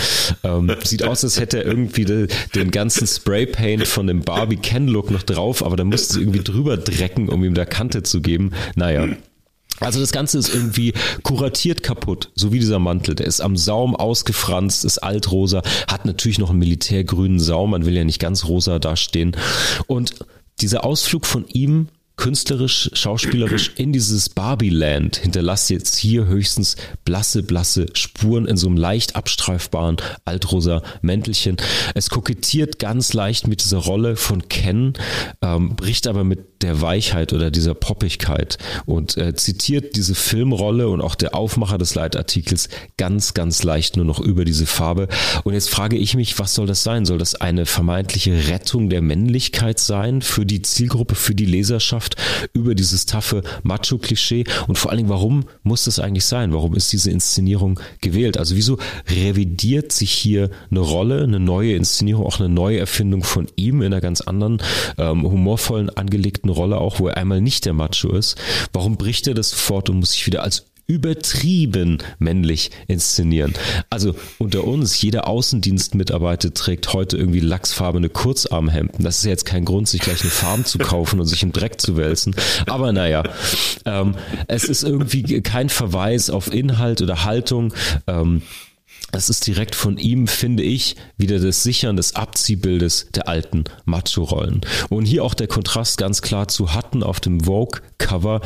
[0.42, 5.10] Ähm, sieht aus, als hätte er irgendwie de, den ganzen Spraypaint von dem Barbie Ken-Look
[5.10, 8.52] noch drauf, aber da musste sie irgendwie drüber drecken, um ihm da Kante zu geben.
[8.74, 9.08] Naja,
[9.80, 13.14] also das Ganze ist irgendwie kuratiert kaputt, so wie dieser Mantel.
[13.14, 17.96] Der ist am Saum ausgefranst, ist altrosa, hat natürlich noch einen militärgrünen Saum, man will
[17.96, 19.36] ja nicht ganz rosa dastehen.
[19.86, 20.14] Und
[20.60, 21.88] dieser Ausflug von ihm
[22.18, 28.76] künstlerisch, schauspielerisch in dieses Barbie-Land hinterlasst jetzt hier höchstens blasse, blasse Spuren in so einem
[28.76, 29.96] leicht abstreifbaren
[30.26, 31.56] altrosa Mäntelchen.
[31.94, 34.92] Es kokettiert ganz leicht mit dieser Rolle von Ken,
[35.40, 41.00] ähm, bricht aber mit der Weichheit oder dieser Poppigkeit und äh, zitiert diese Filmrolle und
[41.00, 45.06] auch der Aufmacher des Leitartikels ganz, ganz leicht nur noch über diese Farbe.
[45.44, 47.06] Und jetzt frage ich mich, was soll das sein?
[47.06, 52.07] Soll das eine vermeintliche Rettung der Männlichkeit sein für die Zielgruppe, für die Leserschaft
[52.52, 54.44] über dieses taffe Macho-Klischee?
[54.66, 56.52] Und vor allen Dingen, warum muss das eigentlich sein?
[56.52, 58.38] Warum ist diese Inszenierung gewählt?
[58.38, 58.78] Also wieso
[59.08, 63.92] revidiert sich hier eine Rolle, eine neue Inszenierung, auch eine neue Erfindung von ihm in
[63.92, 64.62] einer ganz anderen,
[64.96, 68.36] ähm, humorvollen, angelegten Rolle, auch wo er einmal nicht der Macho ist?
[68.72, 73.52] Warum bricht er das fort und muss sich wieder als übertrieben männlich inszenieren.
[73.90, 79.04] Also unter uns, jeder Außendienstmitarbeiter trägt heute irgendwie lachsfarbene Kurzarmhemden.
[79.04, 81.52] Das ist ja jetzt kein Grund, sich gleich eine Farm zu kaufen und sich im
[81.52, 82.34] Dreck zu wälzen.
[82.66, 83.22] Aber naja,
[83.84, 84.14] ähm,
[84.48, 87.74] es ist irgendwie kein Verweis auf Inhalt oder Haltung.
[88.06, 88.40] Ähm,
[89.10, 94.60] es ist direkt von ihm, finde ich, wieder das Sichern des Abziehbildes der alten Macho-Rollen.
[94.90, 98.42] Und hier auch der Kontrast ganz klar zu Hatten auf dem Vogue-Cover.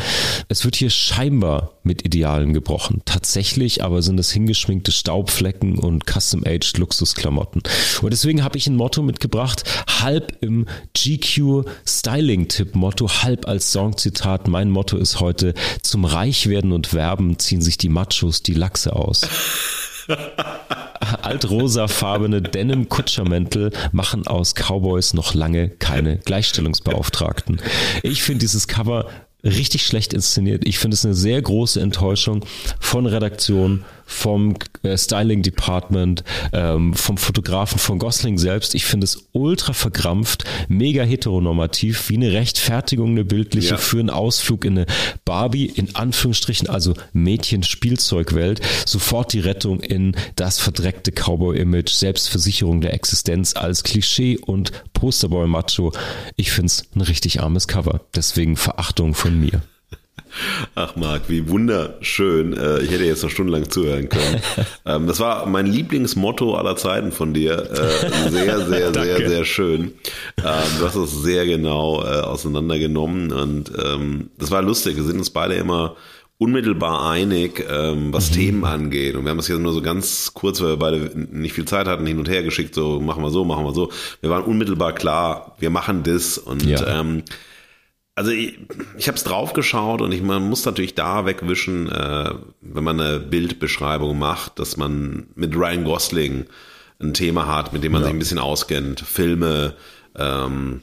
[0.49, 3.03] Es wird hier scheinbar mit Idealen gebrochen.
[3.05, 7.63] Tatsächlich aber sind es hingeschminkte Staubflecken und custom-aged Luxusklamotten.
[8.01, 9.65] Und deswegen habe ich ein Motto mitgebracht,
[10.01, 14.47] halb im GQ Styling-Tipp-Motto, halb als Songzitat.
[14.47, 19.23] Mein Motto ist heute, zum Reichwerden und Werben ziehen sich die Machos die Lachse aus.
[21.23, 27.61] Altrosafarbene Denim-Kutschermäntel machen aus Cowboys noch lange keine Gleichstellungsbeauftragten.
[28.03, 29.07] Ich finde dieses Cover
[29.45, 30.67] richtig schlecht inszeniert.
[30.67, 32.45] Ich finde es eine sehr große Enttäuschung
[32.79, 36.23] von Redaktion, vom äh, Styling Department,
[36.53, 38.75] ähm, vom Fotografen von Gosling selbst.
[38.75, 43.77] Ich finde es ultra verkrampft, mega heteronormativ, wie eine Rechtfertigung, eine bildliche ja.
[43.77, 44.87] für einen Ausflug in eine
[45.25, 48.61] Barbie, in Anführungsstrichen, also Mädchen-Spielzeugwelt.
[48.87, 55.93] Sofort die Rettung in das verdreckte Cowboy-Image, Selbstversicherung der Existenz als Klischee und Posterboy-Macho.
[56.37, 58.03] Ich finde es ein richtig armes Cover.
[58.15, 59.63] Deswegen Verachtung von mir.
[60.75, 62.57] Ach Marc, wie wunderschön.
[62.57, 64.41] Äh, ich hätte jetzt noch stundenlang zuhören können.
[64.85, 67.53] Ähm, das war mein Lieblingsmotto aller Zeiten von dir.
[67.53, 69.93] Äh, sehr, sehr, sehr, sehr schön.
[70.39, 74.97] Ähm, du hast es sehr genau äh, auseinandergenommen und ähm, das war lustig.
[74.97, 75.95] Wir sind uns beide immer
[76.39, 78.35] unmittelbar einig, was mhm.
[78.35, 79.15] Themen angeht.
[79.15, 81.87] Und wir haben es jetzt nur so ganz kurz, weil wir beide nicht viel Zeit
[81.87, 83.93] hatten, hin und her geschickt, so machen wir so, machen wir so.
[84.21, 87.01] Wir waren unmittelbar klar, wir machen das und ja.
[87.01, 87.23] ähm,
[88.15, 88.59] also ich,
[88.99, 93.21] ich habe es draufgeschaut und ich, man muss natürlich da wegwischen, äh, wenn man eine
[93.21, 96.47] Bildbeschreibung macht, dass man mit Ryan Gosling
[97.01, 98.07] ein Thema hat, mit dem man ja.
[98.07, 99.75] sich ein bisschen auskennt, Filme,
[100.17, 100.83] ähm,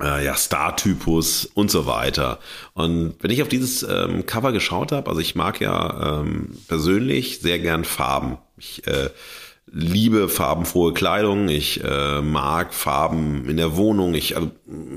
[0.00, 2.40] äh, ja, Star-Typus und so weiter.
[2.72, 7.40] Und wenn ich auf dieses ähm, Cover geschaut habe, also ich mag ja ähm, persönlich
[7.40, 8.38] sehr gern Farben.
[8.56, 9.10] Ich äh,
[9.74, 14.50] liebe farbenfrohe Kleidung, ich äh, mag Farben in der Wohnung, ich, also,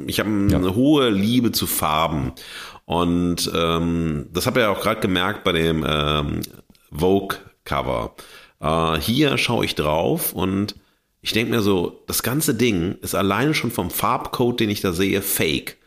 [0.06, 0.76] ich habe eine ja.
[0.76, 2.34] hohe Liebe zu Farben.
[2.86, 6.42] Und ähm, das habe ich ja auch gerade gemerkt bei dem ähm,
[6.92, 8.16] Vogue-Cover.
[8.62, 10.76] Äh, hier schaue ich drauf und
[11.22, 14.94] ich denke mir so, das ganze Ding ist alleine schon vom Farbcode, den ich da
[14.94, 15.78] sehe, fake.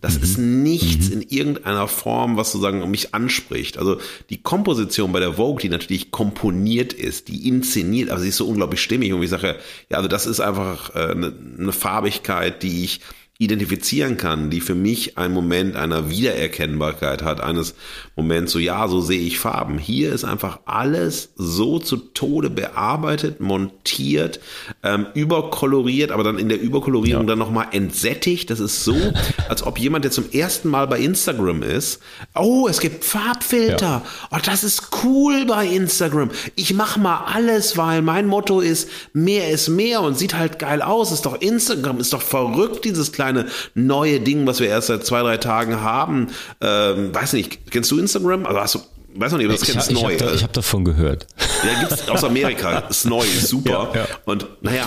[0.00, 0.62] Das ist mhm.
[0.62, 1.20] nichts mhm.
[1.20, 3.78] in irgendeiner Form, was sozusagen mich anspricht.
[3.78, 4.00] Also
[4.30, 8.46] die Komposition bei der Vogue, die natürlich komponiert ist, die inszeniert, aber sie ist so
[8.46, 9.56] unglaublich stimmig und ich sage,
[9.88, 13.00] ja, also das ist einfach äh, eine, eine Farbigkeit, die ich
[13.40, 17.74] identifizieren kann, die für mich einen Moment einer Wiedererkennbarkeit hat, eines
[18.14, 19.78] Moments so, ja, so sehe ich Farben.
[19.78, 24.40] Hier ist einfach alles so zu Tode bearbeitet, montiert,
[24.82, 27.28] ähm, überkoloriert, aber dann in der Überkolorierung ja.
[27.28, 28.50] dann nochmal entsättigt.
[28.50, 28.94] Das ist so,
[29.48, 32.00] als ob jemand, der zum ersten Mal bei Instagram ist,
[32.34, 33.86] oh, es gibt Farbfilter.
[33.86, 34.02] Ja.
[34.32, 36.30] Oh, das ist cool bei Instagram.
[36.56, 40.82] Ich mache mal alles, weil mein Motto ist, mehr ist mehr und sieht halt geil
[40.82, 41.10] aus.
[41.10, 45.04] Ist doch Instagram, ist doch verrückt, dieses kleine kleine neue Ding, was wir erst seit
[45.04, 46.28] zwei, drei Tagen haben.
[46.60, 48.46] Ähm, weiß nicht, kennst du Instagram?
[48.46, 48.80] Also hast du,
[49.14, 50.14] weiß noch nicht, was kennst du neu?
[50.14, 51.26] Ich habe hab davon gehört.
[51.64, 52.78] Ja, gibt's aus Amerika.
[52.90, 53.90] ist neu, ist super.
[53.94, 54.06] Ja, ja.
[54.24, 54.86] Und naja,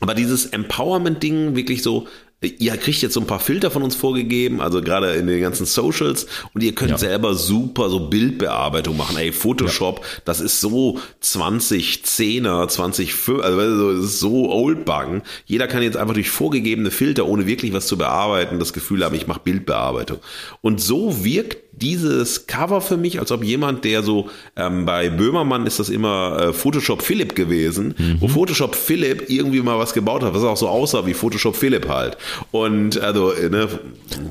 [0.00, 2.08] aber dieses Empowerment-Ding wirklich so,
[2.42, 5.64] ihr kriegt jetzt so ein paar Filter von uns vorgegeben, also gerade in den ganzen
[5.64, 6.98] Socials und ihr könnt ja.
[6.98, 9.16] selber super so Bildbearbeitung machen.
[9.16, 10.06] Ey, Photoshop, ja.
[10.24, 15.22] das ist so 2010er, 2005, also das ist so oldbuggen.
[15.46, 19.14] Jeder kann jetzt einfach durch vorgegebene Filter, ohne wirklich was zu bearbeiten, das Gefühl haben,
[19.14, 20.18] ich mache Bildbearbeitung.
[20.60, 25.66] Und so wirkt dieses Cover für mich, als ob jemand, der so, ähm, bei Böhmermann
[25.66, 28.16] ist das immer äh, Photoshop Philipp gewesen, mhm.
[28.20, 31.88] wo Photoshop Philipp irgendwie mal was gebaut hat, was auch so aussah wie Photoshop Philipp
[31.88, 32.16] halt.
[32.50, 33.68] Und also, äh, ne,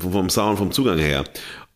[0.00, 1.24] vom Sound, vom Zugang her.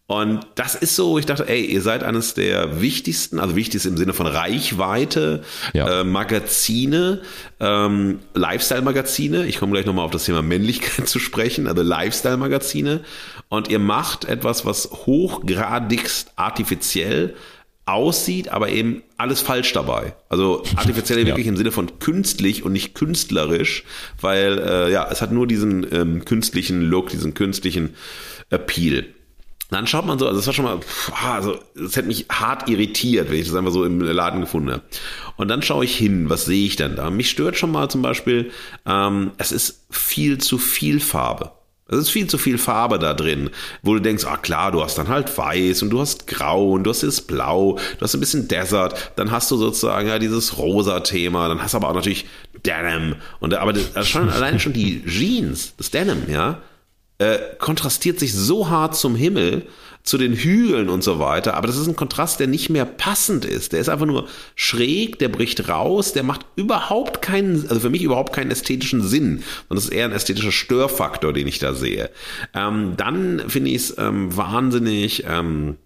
[0.08, 3.96] Und das ist so, ich dachte, ey, ihr seid eines der wichtigsten, also wichtigst im
[3.96, 5.42] Sinne von Reichweite,
[5.74, 6.00] ja.
[6.00, 7.22] äh, Magazine,
[7.58, 9.46] ähm, Lifestyle-Magazine.
[9.46, 13.00] Ich komme gleich nochmal auf das Thema Männlichkeit zu sprechen, also Lifestyle-Magazine.
[13.48, 17.34] Und ihr macht etwas, was hochgradigst artifiziell
[17.84, 20.14] aussieht, aber eben alles falsch dabei.
[20.28, 21.26] Also artifiziell ja.
[21.26, 23.82] wirklich im Sinne von künstlich und nicht künstlerisch,
[24.20, 27.96] weil äh, ja, es hat nur diesen ähm, künstlichen Look, diesen künstlichen
[28.50, 29.06] Appeal.
[29.70, 30.80] Dann schaut man so, also das war schon mal,
[31.24, 34.82] also das hätte mich hart irritiert, wenn ich das einfach so im Laden gefunden habe.
[35.36, 37.10] Und dann schaue ich hin, was sehe ich denn da?
[37.10, 38.52] Mich stört schon mal zum Beispiel,
[38.86, 41.50] ähm, es ist viel zu viel Farbe.
[41.88, 43.50] Es ist viel zu viel Farbe da drin,
[43.82, 46.82] wo du denkst, ah klar, du hast dann halt weiß und du hast grau und
[46.82, 50.58] du hast das blau, du hast ein bisschen Desert, dann hast du sozusagen ja dieses
[50.58, 52.26] rosa Thema, dann hast du aber auch natürlich
[52.64, 56.60] Denim und aber das, schon alleine schon die Jeans, das Denim, ja,
[57.18, 59.66] äh, kontrastiert sich so hart zum Himmel,
[60.06, 61.54] zu den Hügeln und so weiter.
[61.54, 63.72] Aber das ist ein Kontrast, der nicht mehr passend ist.
[63.72, 68.02] Der ist einfach nur schräg, der bricht raus, der macht überhaupt keinen, also für mich
[68.02, 69.42] überhaupt keinen ästhetischen Sinn.
[69.68, 72.10] Und das ist eher ein ästhetischer Störfaktor, den ich da sehe.
[72.54, 75.76] Ähm, dann finde ich es ähm, wahnsinnig ähm,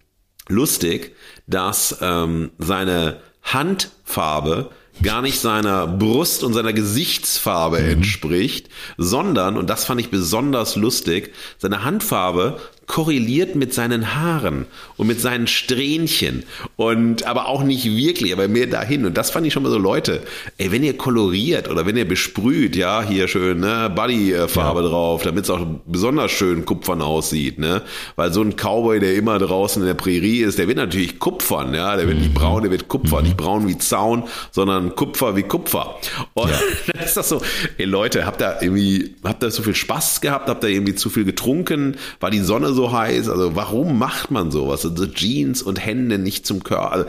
[0.48, 1.16] lustig,
[1.46, 4.70] dass ähm, seine Handfarbe
[5.02, 7.90] gar nicht seiner Brust und seiner Gesichtsfarbe mhm.
[7.90, 12.60] entspricht, sondern, und das fand ich besonders lustig, seine Handfarbe
[12.90, 14.66] korreliert mit seinen Haaren
[14.96, 16.42] und mit seinen Strähnchen
[16.74, 19.06] und aber auch nicht wirklich, aber mehr dahin.
[19.06, 20.24] Und das fand ich schon mal so, Leute,
[20.58, 24.88] ey, wenn ihr koloriert oder wenn ihr besprüht, ja, hier schön, ne, Bodyfarbe ja.
[24.88, 27.82] drauf, damit es auch besonders schön kupfern aussieht, ne?
[28.16, 31.72] Weil so ein Cowboy, der immer draußen in der Prärie ist, der wird natürlich kupfern,
[31.72, 32.34] ja, der wird nicht mhm.
[32.34, 33.26] braun, der wird kupfern, mhm.
[33.26, 35.94] nicht braun wie Zaun, sondern Kupfer wie Kupfer.
[36.34, 36.58] Und ja.
[36.92, 37.40] dann ist das so,
[37.78, 41.08] ey Leute, habt ihr irgendwie, habt ihr so viel Spaß gehabt, habt ihr irgendwie zu
[41.08, 43.28] viel getrunken, war die Sonne so so heiß.
[43.28, 44.86] Also warum macht man sowas?
[44.86, 46.92] Also Jeans und Hände nicht zum Körper.
[46.92, 47.06] Also,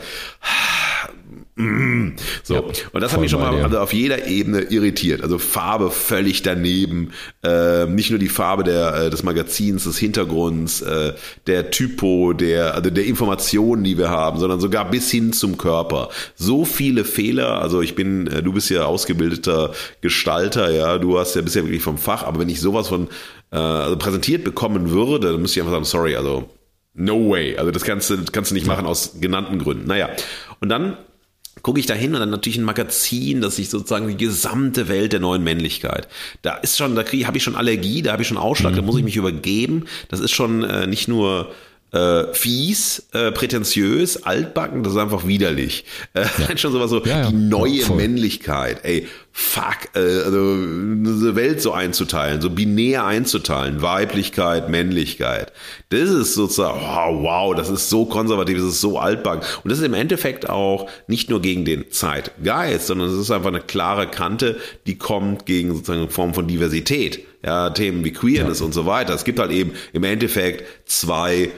[1.62, 2.16] mm.
[2.42, 2.54] so.
[2.54, 2.60] Ja,
[2.92, 3.64] und das hat mich schon mal ja.
[3.64, 5.22] also auf jeder Ebene irritiert.
[5.22, 7.12] Also Farbe völlig daneben.
[7.42, 11.14] Äh, nicht nur die Farbe der, äh, des Magazins, des Hintergrunds, äh,
[11.46, 16.10] der Typo, der, also der Informationen, die wir haben, sondern sogar bis hin zum Körper.
[16.36, 17.62] So viele Fehler.
[17.62, 21.82] Also ich bin, äh, du bist ja ausgebildeter Gestalter, ja, du hast ja bisher wirklich
[21.82, 23.08] vom Fach, aber wenn ich sowas von
[23.52, 26.50] äh, also präsentiert bekommen würde, dann müsste ich einfach sagen, sorry, also
[26.94, 27.56] no way.
[27.56, 29.86] Also das kannst du, kannst du nicht machen aus genannten Gründen.
[29.86, 30.10] Naja,
[30.60, 30.96] und dann
[31.62, 35.12] gucke ich da hin und dann natürlich ein Magazin, das sich sozusagen die gesamte Welt
[35.12, 36.08] der neuen Männlichkeit.
[36.40, 38.76] Da ist schon, da habe ich schon Allergie, da habe ich schon Ausschlag, mhm.
[38.76, 39.84] da muss ich mich übergeben.
[40.08, 41.52] Das ist schon äh, nicht nur
[41.92, 45.84] äh, fies, äh, prätentiös, altbacken, das ist einfach widerlich.
[46.14, 46.56] Äh, ja.
[46.56, 47.30] Schon sowas so, ja, ja.
[47.30, 47.96] die neue Voll.
[47.96, 55.52] Männlichkeit, ey, fuck, äh, also eine Welt so einzuteilen, so binär einzuteilen, Weiblichkeit, Männlichkeit.
[55.88, 59.46] Das ist sozusagen, wow, wow, das ist so konservativ, das ist so altbacken.
[59.64, 63.48] Und das ist im Endeffekt auch nicht nur gegen den Zeitgeist, sondern es ist einfach
[63.48, 67.24] eine klare Kante, die kommt gegen sozusagen eine Form von Diversität.
[67.44, 69.14] Ja, Themen wie Queerness und so weiter.
[69.14, 71.50] Es gibt halt eben im Endeffekt zwei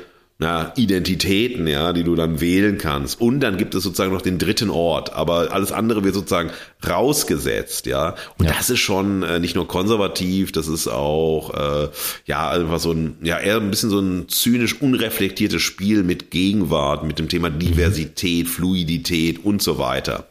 [0.45, 3.19] ja, Identitäten, ja, die du dann wählen kannst.
[3.19, 6.51] Und dann gibt es sozusagen noch den dritten Ort, aber alles andere wird sozusagen
[6.87, 8.15] rausgesetzt, ja.
[8.39, 8.53] Und ja.
[8.53, 11.89] das ist schon äh, nicht nur konservativ, das ist auch äh,
[12.27, 17.05] ja einfach so ein ja eher ein bisschen so ein zynisch unreflektiertes Spiel mit Gegenwart,
[17.05, 17.61] mit dem Thema mhm.
[17.61, 20.29] Diversität, Fluidität und so weiter.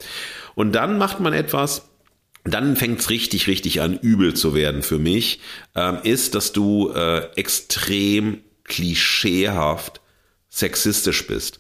[0.53, 1.89] Und dann macht man etwas,
[2.43, 5.39] dann fängt's richtig, richtig an, übel zu werden für mich,
[5.73, 10.02] ähm, ist, dass du äh, extrem klischeehaft
[10.53, 11.59] sexistisch bist.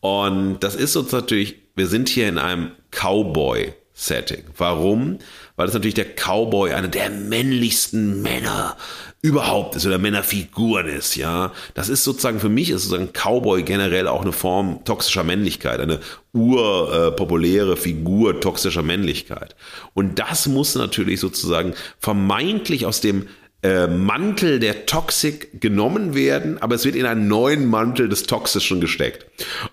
[0.00, 4.44] Und das ist uns natürlich, wir sind hier in einem Cowboy-Setting.
[4.56, 5.18] Warum?
[5.56, 8.76] Weil das natürlich der Cowboy einer der männlichsten Männer
[9.20, 11.52] überhaupt ist oder Männerfiguren ist, ja.
[11.74, 15.98] Das ist sozusagen für mich ist sozusagen Cowboy generell auch eine Form toxischer Männlichkeit, eine
[16.32, 19.56] urpopuläre äh, Figur toxischer Männlichkeit.
[19.94, 23.26] Und das muss natürlich sozusagen vermeintlich aus dem
[23.60, 28.80] äh, Mantel der Toxik genommen werden, aber es wird in einen neuen Mantel des Toxischen
[28.80, 29.26] gesteckt.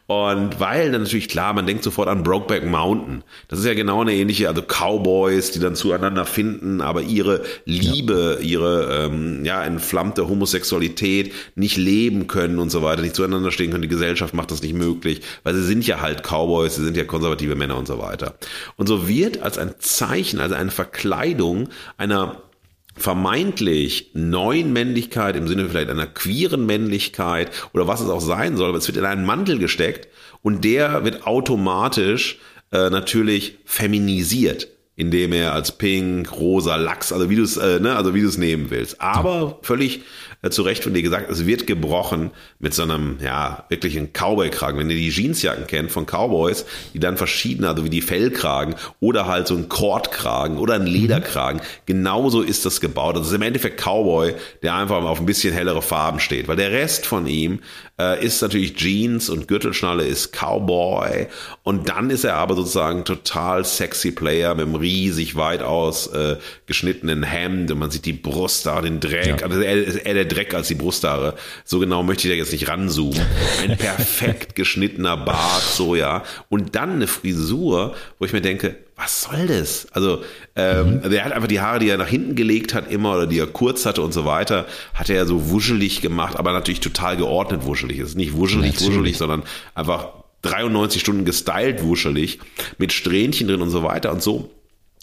[0.07, 3.23] Und weil dann natürlich klar, man denkt sofort an Brokeback Mountain.
[3.47, 8.39] Das ist ja genau eine ähnliche, also Cowboys, die dann zueinander finden, aber ihre Liebe,
[8.39, 8.45] ja.
[8.45, 13.83] ihre ähm, ja entflammte Homosexualität nicht leben können und so weiter, nicht zueinander stehen können.
[13.83, 17.03] Die Gesellschaft macht das nicht möglich, weil sie sind ja halt Cowboys, sie sind ja
[17.03, 18.36] konservative Männer und so weiter.
[18.77, 22.41] Und so wird als ein Zeichen, also eine Verkleidung einer
[22.96, 28.70] vermeintlich neuen Männlichkeit im Sinne vielleicht einer queeren Männlichkeit oder was es auch sein soll,
[28.70, 30.08] aber es wird in einen Mantel gesteckt
[30.41, 32.39] und der wird automatisch
[32.72, 37.96] äh, natürlich feminisiert, indem er als pink, rosa, Lachs, also wie du es, äh, ne,
[37.96, 39.02] also wie du es nehmen willst.
[39.02, 40.02] Aber völlig
[40.52, 44.78] zu Recht von dir gesagt, es wird gebrochen mit so einem, ja, wirklichen Cowboy-Kragen.
[44.78, 49.28] Wenn ihr die Jeansjacken kennt von Cowboys, die dann verschiedene, also wie die Fellkragen oder
[49.28, 53.16] halt so ein Kordkragen oder ein Lederkragen, genauso ist das gebaut.
[53.16, 56.72] Das ist im Endeffekt Cowboy, der einfach auf ein bisschen hellere Farben steht, weil der
[56.72, 57.60] Rest von ihm
[58.00, 61.28] äh, ist natürlich Jeans und Gürtelschnalle ist Cowboy
[61.64, 66.38] und dann ist er aber sozusagen total sexy Player mit einem riesig weit aus äh,
[66.66, 69.48] geschnittenen Hemd und man sieht die Brust da, den Dreck, ja.
[69.48, 71.36] also eher, eher der Dreck als die Brusthaare.
[71.64, 73.26] So genau möchte ich da jetzt nicht ranzoomen.
[73.62, 76.24] Ein perfekt geschnittener Bart, so ja.
[76.50, 79.88] Und dann eine Frisur, wo ich mir denke, was soll das?
[79.91, 80.24] Also,
[80.56, 81.02] ähm, mhm.
[81.04, 83.39] also er hat einfach die Haare, die er nach hinten gelegt hat, immer oder die
[83.39, 87.66] er kurz hatte und so weiter, hat er so wuschelig gemacht, aber natürlich total geordnet
[87.66, 88.00] wuschelig.
[88.00, 88.88] Es ist nicht wuschelig, natürlich.
[88.88, 89.43] wuschelig, sondern
[89.74, 92.39] einfach 93 Stunden gestylt wuschelig
[92.78, 94.52] mit Strähnchen drin und so weiter und so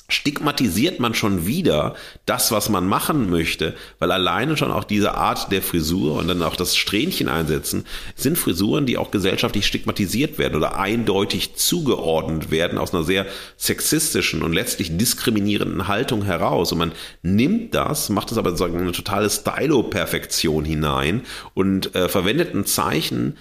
[0.08, 1.94] stigmatisiert man schon wieder
[2.26, 6.42] das, was man machen möchte, weil alleine schon auch diese Art der Frisur und dann
[6.42, 12.78] auch das Strähnchen einsetzen, sind Frisuren, die auch gesellschaftlich stigmatisiert werden oder eindeutig zugeordnet werden
[12.78, 13.26] aus einer sehr
[13.56, 16.72] sexistischen und letztlich diskriminierenden Haltung heraus.
[16.72, 16.92] Und man
[17.22, 21.22] nimmt das, macht es aber sozusagen eine totale Stylo-Perfektion hinein
[21.54, 23.36] und äh, verwendet ein Zeichen,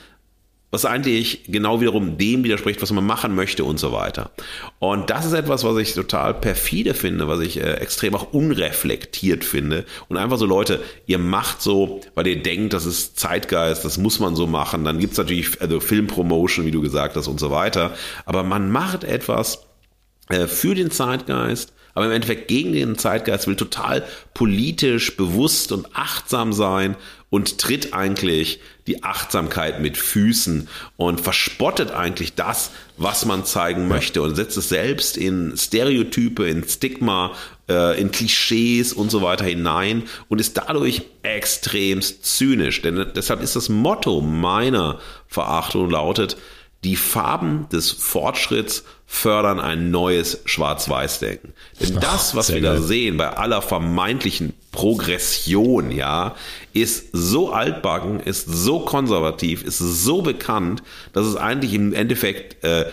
[0.71, 4.31] was eigentlich genau wiederum dem widerspricht, was man machen möchte und so weiter.
[4.79, 9.43] Und das ist etwas, was ich total perfide finde, was ich äh, extrem auch unreflektiert
[9.43, 9.85] finde.
[10.07, 14.19] Und einfach so Leute, ihr macht so, weil ihr denkt, das ist Zeitgeist, das muss
[14.21, 14.85] man so machen.
[14.85, 17.93] Dann gibt's natürlich also Filmpromotion, wie du gesagt hast und so weiter.
[18.25, 19.65] Aber man macht etwas
[20.29, 25.95] äh, für den Zeitgeist, aber im Endeffekt gegen den Zeitgeist will total politisch bewusst und
[25.95, 26.95] achtsam sein
[27.29, 30.67] und tritt eigentlich die Achtsamkeit mit Füßen
[30.97, 36.67] und verspottet eigentlich das, was man zeigen möchte und setzt es selbst in Stereotype, in
[36.67, 37.31] Stigma,
[37.69, 42.81] äh, in Klischees und so weiter hinein und ist dadurch extremst zynisch.
[42.81, 46.35] Denn deshalb ist das Motto meiner Verachtung lautet,
[46.83, 48.83] die Farben des Fortschritts
[49.13, 51.53] fördern ein neues Schwarz-Weiß-Denken.
[51.81, 52.75] Denn das, was wir geil.
[52.77, 56.33] da sehen bei aller vermeintlichen Progression, ja,
[56.71, 60.81] ist so altbacken, ist so konservativ, ist so bekannt,
[61.11, 62.85] dass es eigentlich im Endeffekt äh,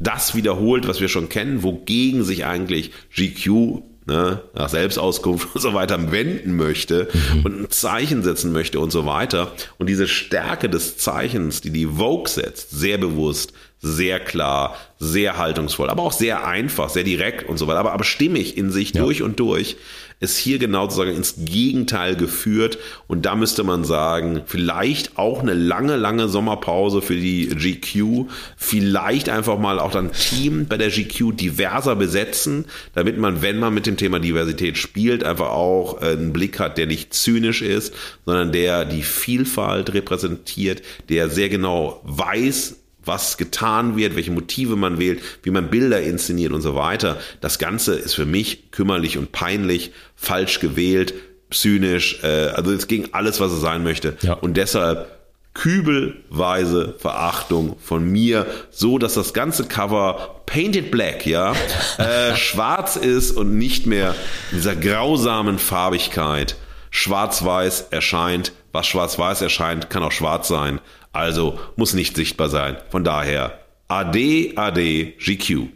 [0.00, 5.74] das wiederholt, was wir schon kennen, wogegen sich eigentlich GQ ne, nach Selbstauskunft und so
[5.74, 7.44] weiter wenden möchte mhm.
[7.44, 9.52] und ein Zeichen setzen möchte und so weiter.
[9.78, 15.90] Und diese Stärke des Zeichens, die die Vogue setzt, sehr bewusst, sehr klar, sehr haltungsvoll,
[15.90, 19.02] aber auch sehr einfach, sehr direkt und so weiter, aber, aber stimmig in sich ja.
[19.02, 19.76] durch und durch,
[20.18, 22.78] ist hier genau sozusagen ins Gegenteil geführt.
[23.06, 29.28] Und da müsste man sagen, vielleicht auch eine lange, lange Sommerpause für die GQ, vielleicht
[29.28, 32.64] einfach mal auch dann Team bei der GQ diverser besetzen,
[32.94, 36.78] damit man, wenn man mit dem Thema Diversität spielt, einfach auch äh, einen Blick hat,
[36.78, 37.92] der nicht zynisch ist,
[38.24, 42.75] sondern der die Vielfalt repräsentiert, der sehr genau weiß,
[43.06, 47.18] was getan wird, welche Motive man wählt, wie man Bilder inszeniert und so weiter.
[47.40, 51.14] Das Ganze ist für mich kümmerlich und peinlich, falsch gewählt,
[51.50, 54.16] zynisch, äh, also es ging alles, was es sein möchte.
[54.22, 54.34] Ja.
[54.34, 55.16] Und deshalb
[55.54, 61.54] kübelweise Verachtung von mir, so dass das ganze Cover painted black, ja,
[61.98, 64.14] äh, schwarz ist und nicht mehr
[64.50, 66.56] in dieser grausamen Farbigkeit
[66.90, 68.52] schwarz-weiß erscheint.
[68.72, 70.80] Was schwarz-weiß erscheint, kann auch schwarz sein.
[71.16, 72.76] Also muss nicht sichtbar sein.
[72.90, 73.58] Von daher
[73.88, 75.68] AD, AD, GQ.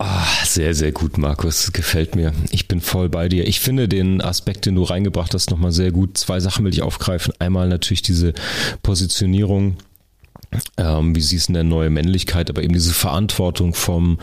[0.00, 0.04] Oh,
[0.44, 1.72] sehr, sehr gut, Markus.
[1.72, 2.32] Gefällt mir.
[2.50, 3.48] Ich bin voll bei dir.
[3.48, 6.18] Ich finde den Aspekt, den du reingebracht hast, nochmal sehr gut.
[6.18, 7.32] Zwei Sachen will ich aufgreifen.
[7.40, 8.32] Einmal natürlich diese
[8.82, 9.76] Positionierung
[10.76, 14.18] ähm, wie siehst du denn neue Männlichkeit, aber eben diese Verantwortung vom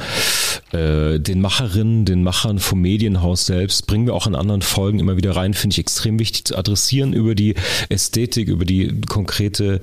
[0.71, 5.17] äh, den Macherinnen, den Machern vom Medienhaus selbst, bringen wir auch in anderen Folgen immer
[5.17, 7.55] wieder rein, finde ich extrem wichtig zu adressieren über die
[7.89, 9.82] Ästhetik, über die konkrete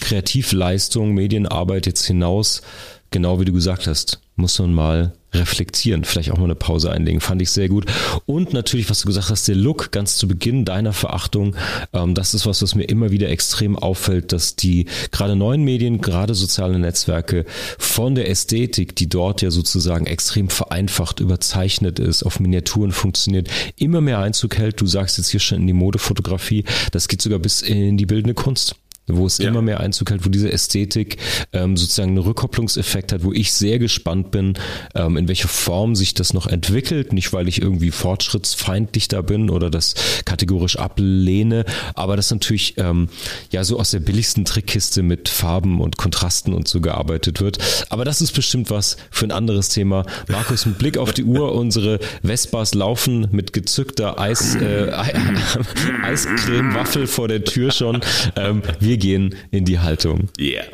[0.00, 2.62] Kreativleistung, Medienarbeit jetzt hinaus,
[3.10, 7.20] genau wie du gesagt hast, muss man mal reflektieren, vielleicht auch mal eine Pause einlegen,
[7.20, 7.84] fand ich sehr gut.
[8.24, 11.54] Und natürlich, was du gesagt hast, der Look ganz zu Beginn deiner Verachtung,
[11.92, 16.00] ähm, das ist was, was mir immer wieder extrem auffällt, dass die gerade neuen Medien,
[16.00, 17.44] gerade soziale Netzwerke
[17.78, 24.00] von der Ästhetik, die dort ja sozusagen extrem vereinfacht, überzeichnet ist, auf Miniaturen funktioniert, immer
[24.00, 24.80] mehr Einzug hält.
[24.80, 28.34] Du sagst jetzt hier schon in die Modefotografie, das geht sogar bis in die bildende
[28.34, 28.76] Kunst.
[29.08, 29.48] Wo es ja.
[29.48, 31.16] immer mehr Einzug hält, wo diese Ästhetik
[31.52, 34.54] ähm, sozusagen einen Rückkopplungseffekt hat, wo ich sehr gespannt bin,
[34.94, 37.12] ähm, in welcher Form sich das noch entwickelt.
[37.12, 39.94] Nicht, weil ich irgendwie fortschrittsfeindlich da bin oder das
[40.24, 43.08] kategorisch ablehne, aber das natürlich ähm,
[43.50, 47.58] ja so aus der billigsten Trickkiste mit Farben und Kontrasten und so gearbeitet wird.
[47.90, 50.04] Aber das ist bestimmt was für ein anderes Thema.
[50.28, 54.92] Markus, mit Blick auf die Uhr, unsere Vespas laufen mit gezückter Eis, äh,
[56.02, 58.00] Eiscreme-Waffel vor der Tür schon.
[58.36, 60.28] Ähm, wir gehen in die Haltung.
[60.38, 60.64] Yeah.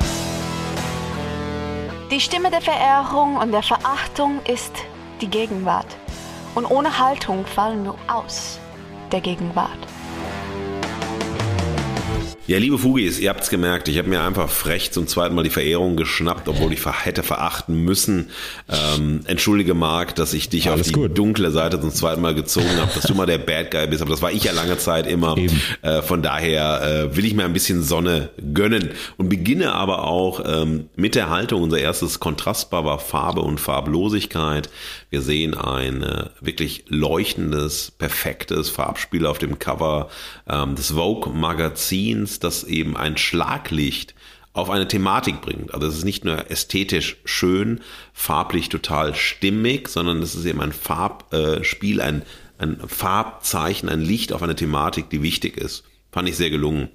[2.11, 4.73] Die Stimme der Verehrung und der Verachtung ist
[5.21, 5.97] die Gegenwart.
[6.53, 8.59] Und ohne Haltung fallen wir aus
[9.11, 9.94] der Gegenwart.
[12.47, 15.49] Ja, liebe Fugis, ihr habt's gemerkt, ich habe mir einfach frech zum zweiten Mal die
[15.49, 18.29] Verehrung geschnappt, obwohl ich hätte verachten müssen.
[18.69, 21.17] Ähm, entschuldige Marc, dass ich dich Alles auf die gut.
[21.17, 24.11] dunkle Seite zum zweiten Mal gezogen habe, dass du mal der Bad Guy bist, aber
[24.11, 25.35] das war ich ja lange Zeit immer.
[25.81, 30.43] Äh, von daher äh, will ich mir ein bisschen Sonne gönnen und beginne aber auch
[30.45, 31.63] ähm, mit der Haltung.
[31.63, 34.69] Unser erstes Kontrastbar war Farbe und Farblosigkeit.
[35.15, 40.09] Wir sehen ein äh, wirklich leuchtendes, perfektes Farbspiel auf dem Cover
[40.45, 44.13] ähm, des Vogue Magazins das eben ein Schlaglicht
[44.51, 45.73] auf eine Thematik bringt.
[45.73, 47.79] Also es ist nicht nur ästhetisch schön,
[48.11, 52.23] farblich total stimmig, sondern es ist eben ein Farbspiel, ein,
[52.57, 55.85] ein Farbzeichen, ein Licht auf eine Thematik, die wichtig ist.
[56.11, 56.89] Fand ich sehr gelungen.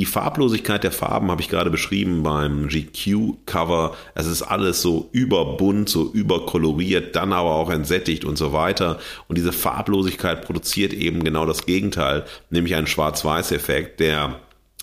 [0.00, 3.94] Die Farblosigkeit der Farben habe ich gerade beschrieben beim GQ-Cover.
[4.14, 8.98] Es ist alles so überbunt, so überkoloriert, dann aber auch entsättigt und so weiter.
[9.28, 14.40] Und diese Farblosigkeit produziert eben genau das Gegenteil, nämlich einen Schwarz-Weiß-Effekt, der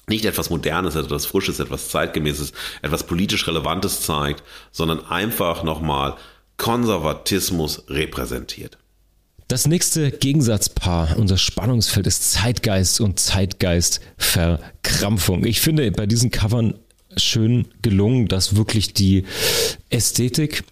[0.08, 2.54] nicht etwas Modernes, etwas Frisches, etwas Zeitgemäßes,
[2.84, 6.14] etwas politisch Relevantes zeigt, sondern einfach nochmal
[6.58, 8.78] Konservatismus repräsentiert.
[9.48, 15.46] Das nächste Gegensatzpaar, unser Spannungsfeld ist Zeitgeist und Zeitgeistverkrampfung.
[15.46, 16.74] Ich finde bei diesen Covern
[17.16, 19.24] schön gelungen, dass wirklich die
[19.90, 20.66] Ästhetik,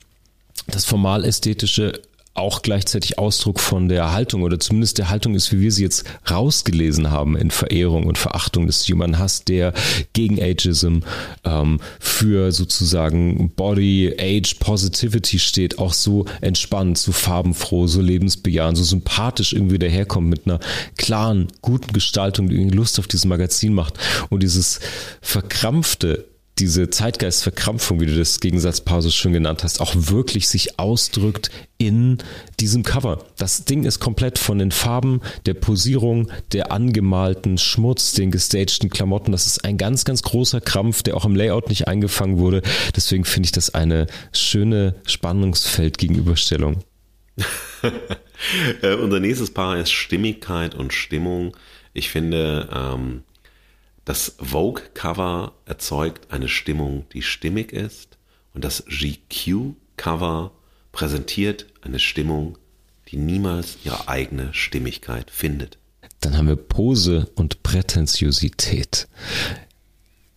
[0.67, 2.01] das formal-ästhetische
[2.35, 6.03] auch gleichzeitig Ausdruck von der Haltung oder zumindest der Haltung ist, wie wir sie jetzt
[6.29, 9.73] rausgelesen haben in Verehrung und Verachtung des Human Hass, der
[10.11, 10.99] gegen Ageism
[11.45, 18.83] ähm, für sozusagen Body, Age, Positivity steht, auch so entspannt, so farbenfroh, so lebensbejahend, so
[18.83, 20.59] sympathisch irgendwie daherkommt mit einer
[20.97, 23.97] klaren, guten Gestaltung, die irgendwie Lust auf dieses Magazin macht.
[24.29, 24.81] Und dieses
[25.21, 26.25] verkrampfte
[26.59, 32.19] diese Zeitgeistverkrampfung, wie du das Gegensatzpaar so schön genannt hast, auch wirklich sich ausdrückt in
[32.61, 33.25] diesem Cover.
[33.37, 39.33] Das Ding ist komplett von den Farben, der Posierung, der angemalten Schmutz, den gestagten Klamotten.
[39.33, 42.61] Das ist ein ganz, ganz großer Krampf, der auch im Layout nicht eingefangen wurde.
[42.95, 46.79] Deswegen finde ich das eine schöne Spannungsfeld-Gegenüberstellung.
[48.81, 51.55] äh, unser nächstes Paar ist Stimmigkeit und Stimmung.
[51.93, 53.23] Ich finde, ähm,
[54.05, 58.17] das Vogue-Cover erzeugt eine Stimmung, die stimmig ist
[58.53, 60.51] und das GQ-Cover
[60.91, 62.57] präsentiert eine Stimmung,
[63.09, 65.77] die niemals ihre eigene Stimmigkeit findet.
[66.21, 69.07] Dann haben wir Pose und Prätentiosität.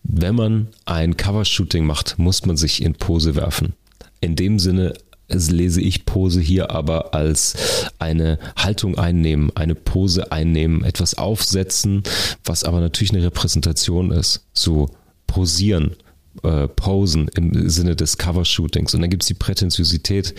[0.03, 3.73] Wenn man ein Covershooting macht, muss man sich in Pose werfen.
[4.19, 4.93] In dem Sinne
[5.29, 7.55] lese ich Pose hier aber als
[7.99, 12.03] eine Haltung einnehmen, eine Pose einnehmen, etwas aufsetzen,
[12.43, 14.47] was aber natürlich eine Repräsentation ist.
[14.53, 14.89] So
[15.27, 15.95] posieren
[16.43, 18.93] äh, posen im Sinne des Covershootings.
[18.93, 20.33] Und dann gibt es die Prätentiosität,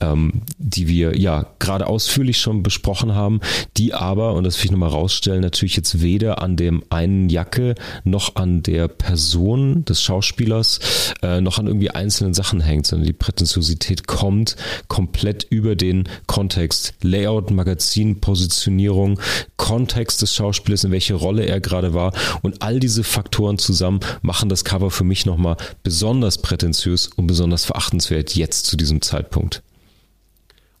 [0.00, 3.40] ähm, die wir ja gerade ausführlich schon besprochen haben,
[3.76, 7.74] die aber, und das will ich nochmal rausstellen, natürlich jetzt weder an dem einen Jacke
[8.04, 10.80] noch an der Person des Schauspielers
[11.22, 14.56] äh, noch an irgendwie einzelnen Sachen hängt, sondern die Prätentiosität kommt
[14.88, 16.94] komplett über den Kontext.
[17.02, 19.20] Layout, Magazin, Positionierung,
[19.56, 24.48] Kontext des Schauspielers, in welche Rolle er gerade war und all diese Faktoren zusammen machen
[24.48, 29.62] das Cover für mich nochmal nochmal besonders prätentiös und besonders verachtenswert jetzt zu diesem Zeitpunkt.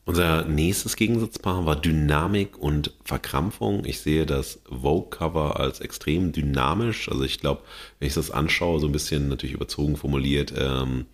[0.04, 3.84] Unser nächstes Gegensatzpaar war Dynamik und Verkrampfung.
[3.84, 7.08] Ich sehe das Vogue-Cover als extrem dynamisch.
[7.08, 7.62] Also ich glaube,
[7.98, 11.06] wenn ich das anschaue, so ein bisschen natürlich überzogen formuliert, ähm,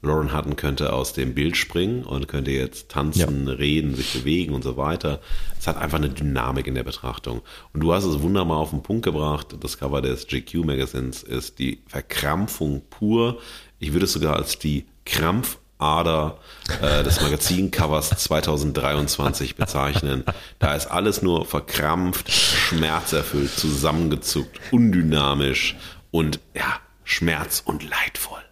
[0.00, 3.54] Lauren Hutton könnte aus dem Bild springen und könnte jetzt tanzen, ja.
[3.54, 5.20] reden, sich bewegen und so weiter.
[5.58, 7.42] Es hat einfach eine Dynamik in der Betrachtung.
[7.72, 9.56] Und du hast es wunderbar auf den Punkt gebracht.
[9.60, 13.40] Das Cover des GQ Magazins ist die Verkrampfung pur.
[13.80, 16.38] Ich würde es sogar als die Krampfader
[16.80, 20.22] äh, des Magazincovers 2023 bezeichnen.
[20.60, 25.76] Da ist alles nur verkrampft, schmerzerfüllt, zusammengezuckt, undynamisch
[26.12, 28.47] und ja, schmerz- und leidvoll.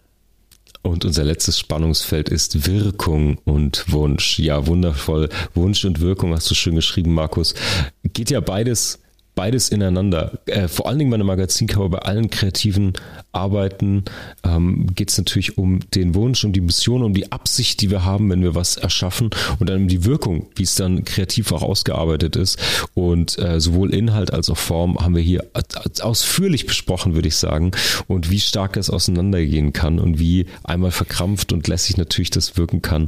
[0.87, 4.39] Und unser letztes Spannungsfeld ist Wirkung und Wunsch.
[4.39, 5.29] Ja, wundervoll.
[5.53, 7.53] Wunsch und Wirkung hast du schön geschrieben, Markus.
[8.03, 8.99] Geht ja beides
[9.37, 10.39] beides ineinander.
[10.47, 12.93] Äh, vor allen Dingen bei einem Magazincover, bei allen kreativen
[13.31, 14.03] Arbeiten
[14.43, 18.03] ähm, geht es natürlich um den Wunsch, um die Mission, um die Absicht, die wir
[18.03, 19.29] haben, wenn wir was erschaffen
[19.59, 22.57] und dann um die Wirkung, wie es dann kreativ auch ausgearbeitet ist.
[22.95, 25.45] Und äh, sowohl Inhalt als auch Form haben wir hier
[26.01, 27.71] ausführlich besprochen, würde ich sagen.
[28.07, 32.81] Und wie stark es auseinandergehen kann und wie einmal verkrampft und lässig natürlich das wirken
[32.81, 33.07] kann,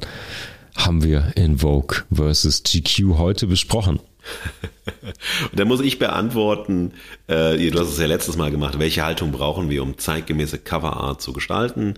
[0.85, 3.99] haben wir in Vogue versus GQ heute besprochen.
[5.51, 6.93] Und da muss ich beantworten,
[7.27, 11.21] äh, du hast es ja letztes Mal gemacht, welche Haltung brauchen wir, um zeitgemäße Coverart
[11.21, 11.95] zu gestalten?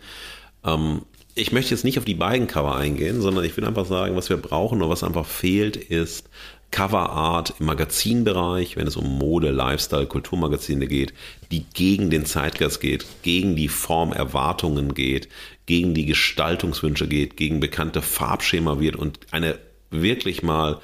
[0.66, 1.02] Ähm,
[1.36, 4.30] ich möchte jetzt nicht auf die beiden Cover eingehen, sondern ich will einfach sagen, was
[4.30, 6.30] wir brauchen und was einfach fehlt, ist
[6.72, 11.14] Coverart im Magazinbereich, wenn es um Mode, Lifestyle, Kulturmagazine geht,
[11.52, 15.28] die gegen den Zeitgeist geht, gegen die Formerwartungen geht,
[15.72, 19.58] gegen die Gestaltungswünsche geht, gegen bekannte Farbschema wird und eine
[19.90, 20.82] wirklich mal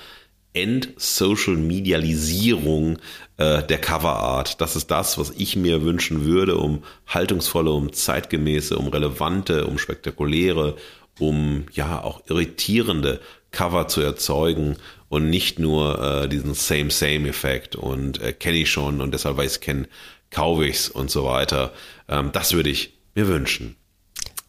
[0.53, 2.97] End-Social-Medialisierung
[3.35, 4.61] äh, der Coverart.
[4.61, 9.77] Das ist das, was ich mir wünschen würde, um haltungsvolle, um zeitgemäße, um relevante, um
[9.77, 10.77] spektakuläre,
[11.19, 13.19] um ja auch irritierende
[13.51, 14.77] Cover zu erzeugen
[15.09, 19.61] und nicht nur äh, diesen Same-Same-Effekt und äh, kenne ich schon und deshalb weiß ich
[19.61, 19.89] kenne,
[20.31, 21.73] kaufe ich's und so weiter.
[22.07, 23.75] Ähm, das würde ich mir wünschen.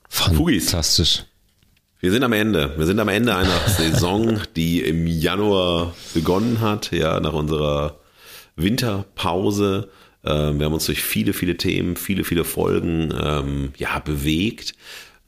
[0.09, 1.24] Fantastisch.
[2.00, 2.74] Wir sind am Ende.
[2.76, 7.98] Wir sind am Ende einer Saison, die im Januar begonnen hat, ja, nach unserer
[8.56, 9.88] Winterpause.
[10.24, 14.74] Ähm, wir haben uns durch viele, viele Themen, viele, viele Folgen, ähm, ja, bewegt.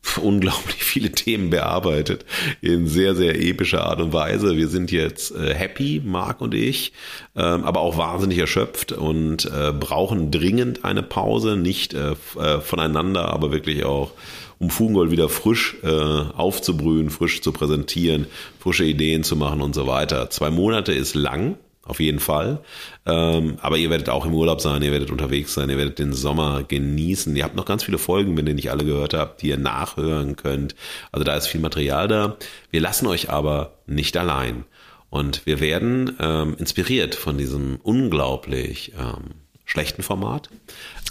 [0.22, 2.24] Unglaublich viele Themen bearbeitet
[2.62, 4.56] in sehr, sehr epischer Art und Weise.
[4.56, 6.92] Wir sind jetzt äh, happy, Marc und ich,
[7.36, 12.14] ähm, aber auch wahnsinnig erschöpft und äh, brauchen dringend eine Pause, nicht äh,
[12.60, 14.12] voneinander, aber wirklich auch
[14.60, 18.26] um Fugengold wieder frisch äh, aufzubrühen, frisch zu präsentieren,
[18.60, 20.30] frische Ideen zu machen und so weiter.
[20.30, 22.60] Zwei Monate ist lang, auf jeden Fall.
[23.06, 26.12] Ähm, aber ihr werdet auch im Urlaub sein, ihr werdet unterwegs sein, ihr werdet den
[26.12, 27.34] Sommer genießen.
[27.34, 30.36] Ihr habt noch ganz viele Folgen, wenn ihr nicht alle gehört habt, die ihr nachhören
[30.36, 30.76] könnt.
[31.10, 32.36] Also da ist viel Material da.
[32.70, 34.64] Wir lassen euch aber nicht allein.
[35.08, 39.34] Und wir werden ähm, inspiriert von diesem unglaublich ähm,
[39.64, 40.50] schlechten Format.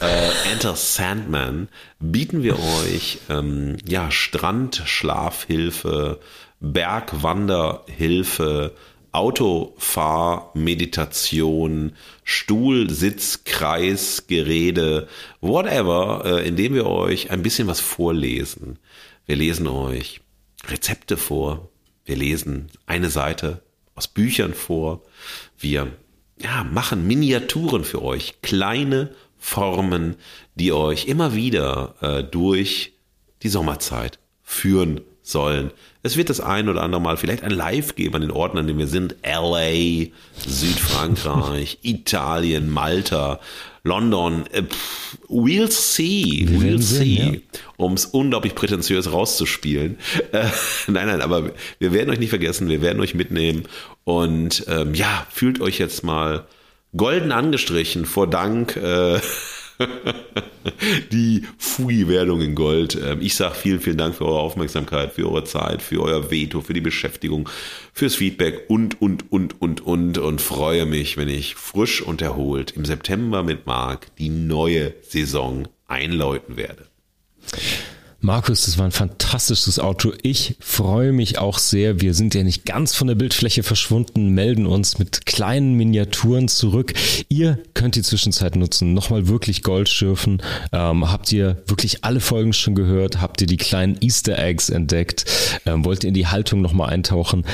[0.01, 1.69] Äh, Enter Sandman
[1.99, 6.19] bieten wir euch ähm, ja Strandschlafhilfe,
[6.61, 8.73] Bergwanderhilfe,
[9.11, 11.91] Autofahrmeditation,
[12.23, 15.09] Stuhlsitzkreis, Gerede,
[15.41, 18.79] whatever, äh, indem wir euch ein bisschen was vorlesen.
[19.25, 20.21] Wir lesen euch
[20.67, 21.67] Rezepte vor,
[22.05, 23.63] wir lesen eine Seite
[23.95, 25.03] aus Büchern vor,
[25.57, 25.91] wir
[26.41, 30.17] ja, machen Miniaturen für euch, kleine Formen,
[30.55, 32.93] die euch immer wieder äh, durch
[33.41, 35.71] die Sommerzeit führen sollen.
[36.01, 38.67] Es wird das ein oder andere Mal vielleicht ein Live geben an den Orten, an
[38.67, 39.15] denen wir sind.
[39.23, 40.07] LA,
[40.45, 43.39] Südfrankreich, Italien, Malta,
[43.83, 44.45] London.
[44.51, 44.63] Äh,
[45.27, 47.41] we'll see, we'll see.
[47.43, 47.59] Ja.
[47.77, 49.97] Um es unglaublich prätentiös rauszuspielen.
[50.31, 50.45] Äh,
[50.87, 53.63] nein, nein, aber wir werden euch nicht vergessen, wir werden euch mitnehmen.
[54.03, 56.45] Und ähm, ja, fühlt euch jetzt mal
[56.95, 58.75] golden angestrichen vor Dank.
[58.75, 59.19] Äh,
[61.11, 62.97] die Fui-Werdung in Gold.
[63.01, 66.61] Ähm, ich sage vielen, vielen Dank für eure Aufmerksamkeit, für eure Zeit, für euer Veto,
[66.61, 67.49] für die Beschäftigung,
[67.93, 72.71] fürs Feedback und, und, und, und, und und freue mich, wenn ich frisch und erholt
[72.71, 76.87] im September mit Marc die neue Saison einläuten werde.
[78.21, 80.11] Markus, das war ein fantastisches Auto.
[80.23, 82.01] Ich freue mich auch sehr.
[82.01, 86.93] Wir sind ja nicht ganz von der Bildfläche verschwunden, melden uns mit kleinen Miniaturen zurück.
[87.29, 90.41] Ihr könnt die Zwischenzeit nutzen, nochmal wirklich Gold schürfen.
[90.73, 93.21] Ähm, habt ihr wirklich alle Folgen schon gehört?
[93.21, 95.23] Habt ihr die kleinen Easter Eggs entdeckt?
[95.65, 97.45] Ähm, wollt ihr in die Haltung nochmal eintauchen?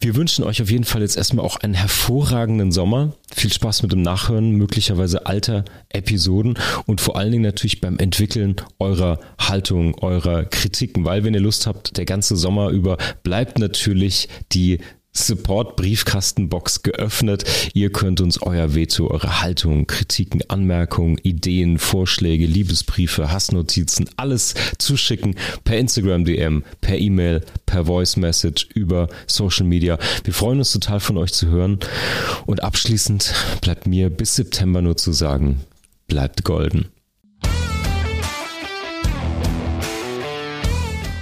[0.00, 3.14] Wir wünschen euch auf jeden Fall jetzt erstmal auch einen hervorragenden Sommer.
[3.34, 8.56] Viel Spaß mit dem Nachhören, möglicherweise alter Episoden und vor allen Dingen natürlich beim Entwickeln
[8.78, 14.28] eurer Haltung, eurer Kritiken, weil wenn ihr Lust habt, der ganze Sommer über bleibt natürlich
[14.52, 14.78] die
[15.14, 17.44] Support-Briefkastenbox geöffnet.
[17.74, 25.36] Ihr könnt uns euer Veto, eure Haltung, Kritiken, Anmerkungen, Ideen, Vorschläge, Liebesbriefe, Hassnotizen, alles zuschicken
[25.64, 29.98] per Instagram DM, per E-Mail, per Voice Message, über Social Media.
[30.24, 31.78] Wir freuen uns total von euch zu hören.
[32.46, 35.60] Und abschließend bleibt mir bis September nur zu sagen,
[36.06, 36.88] bleibt golden.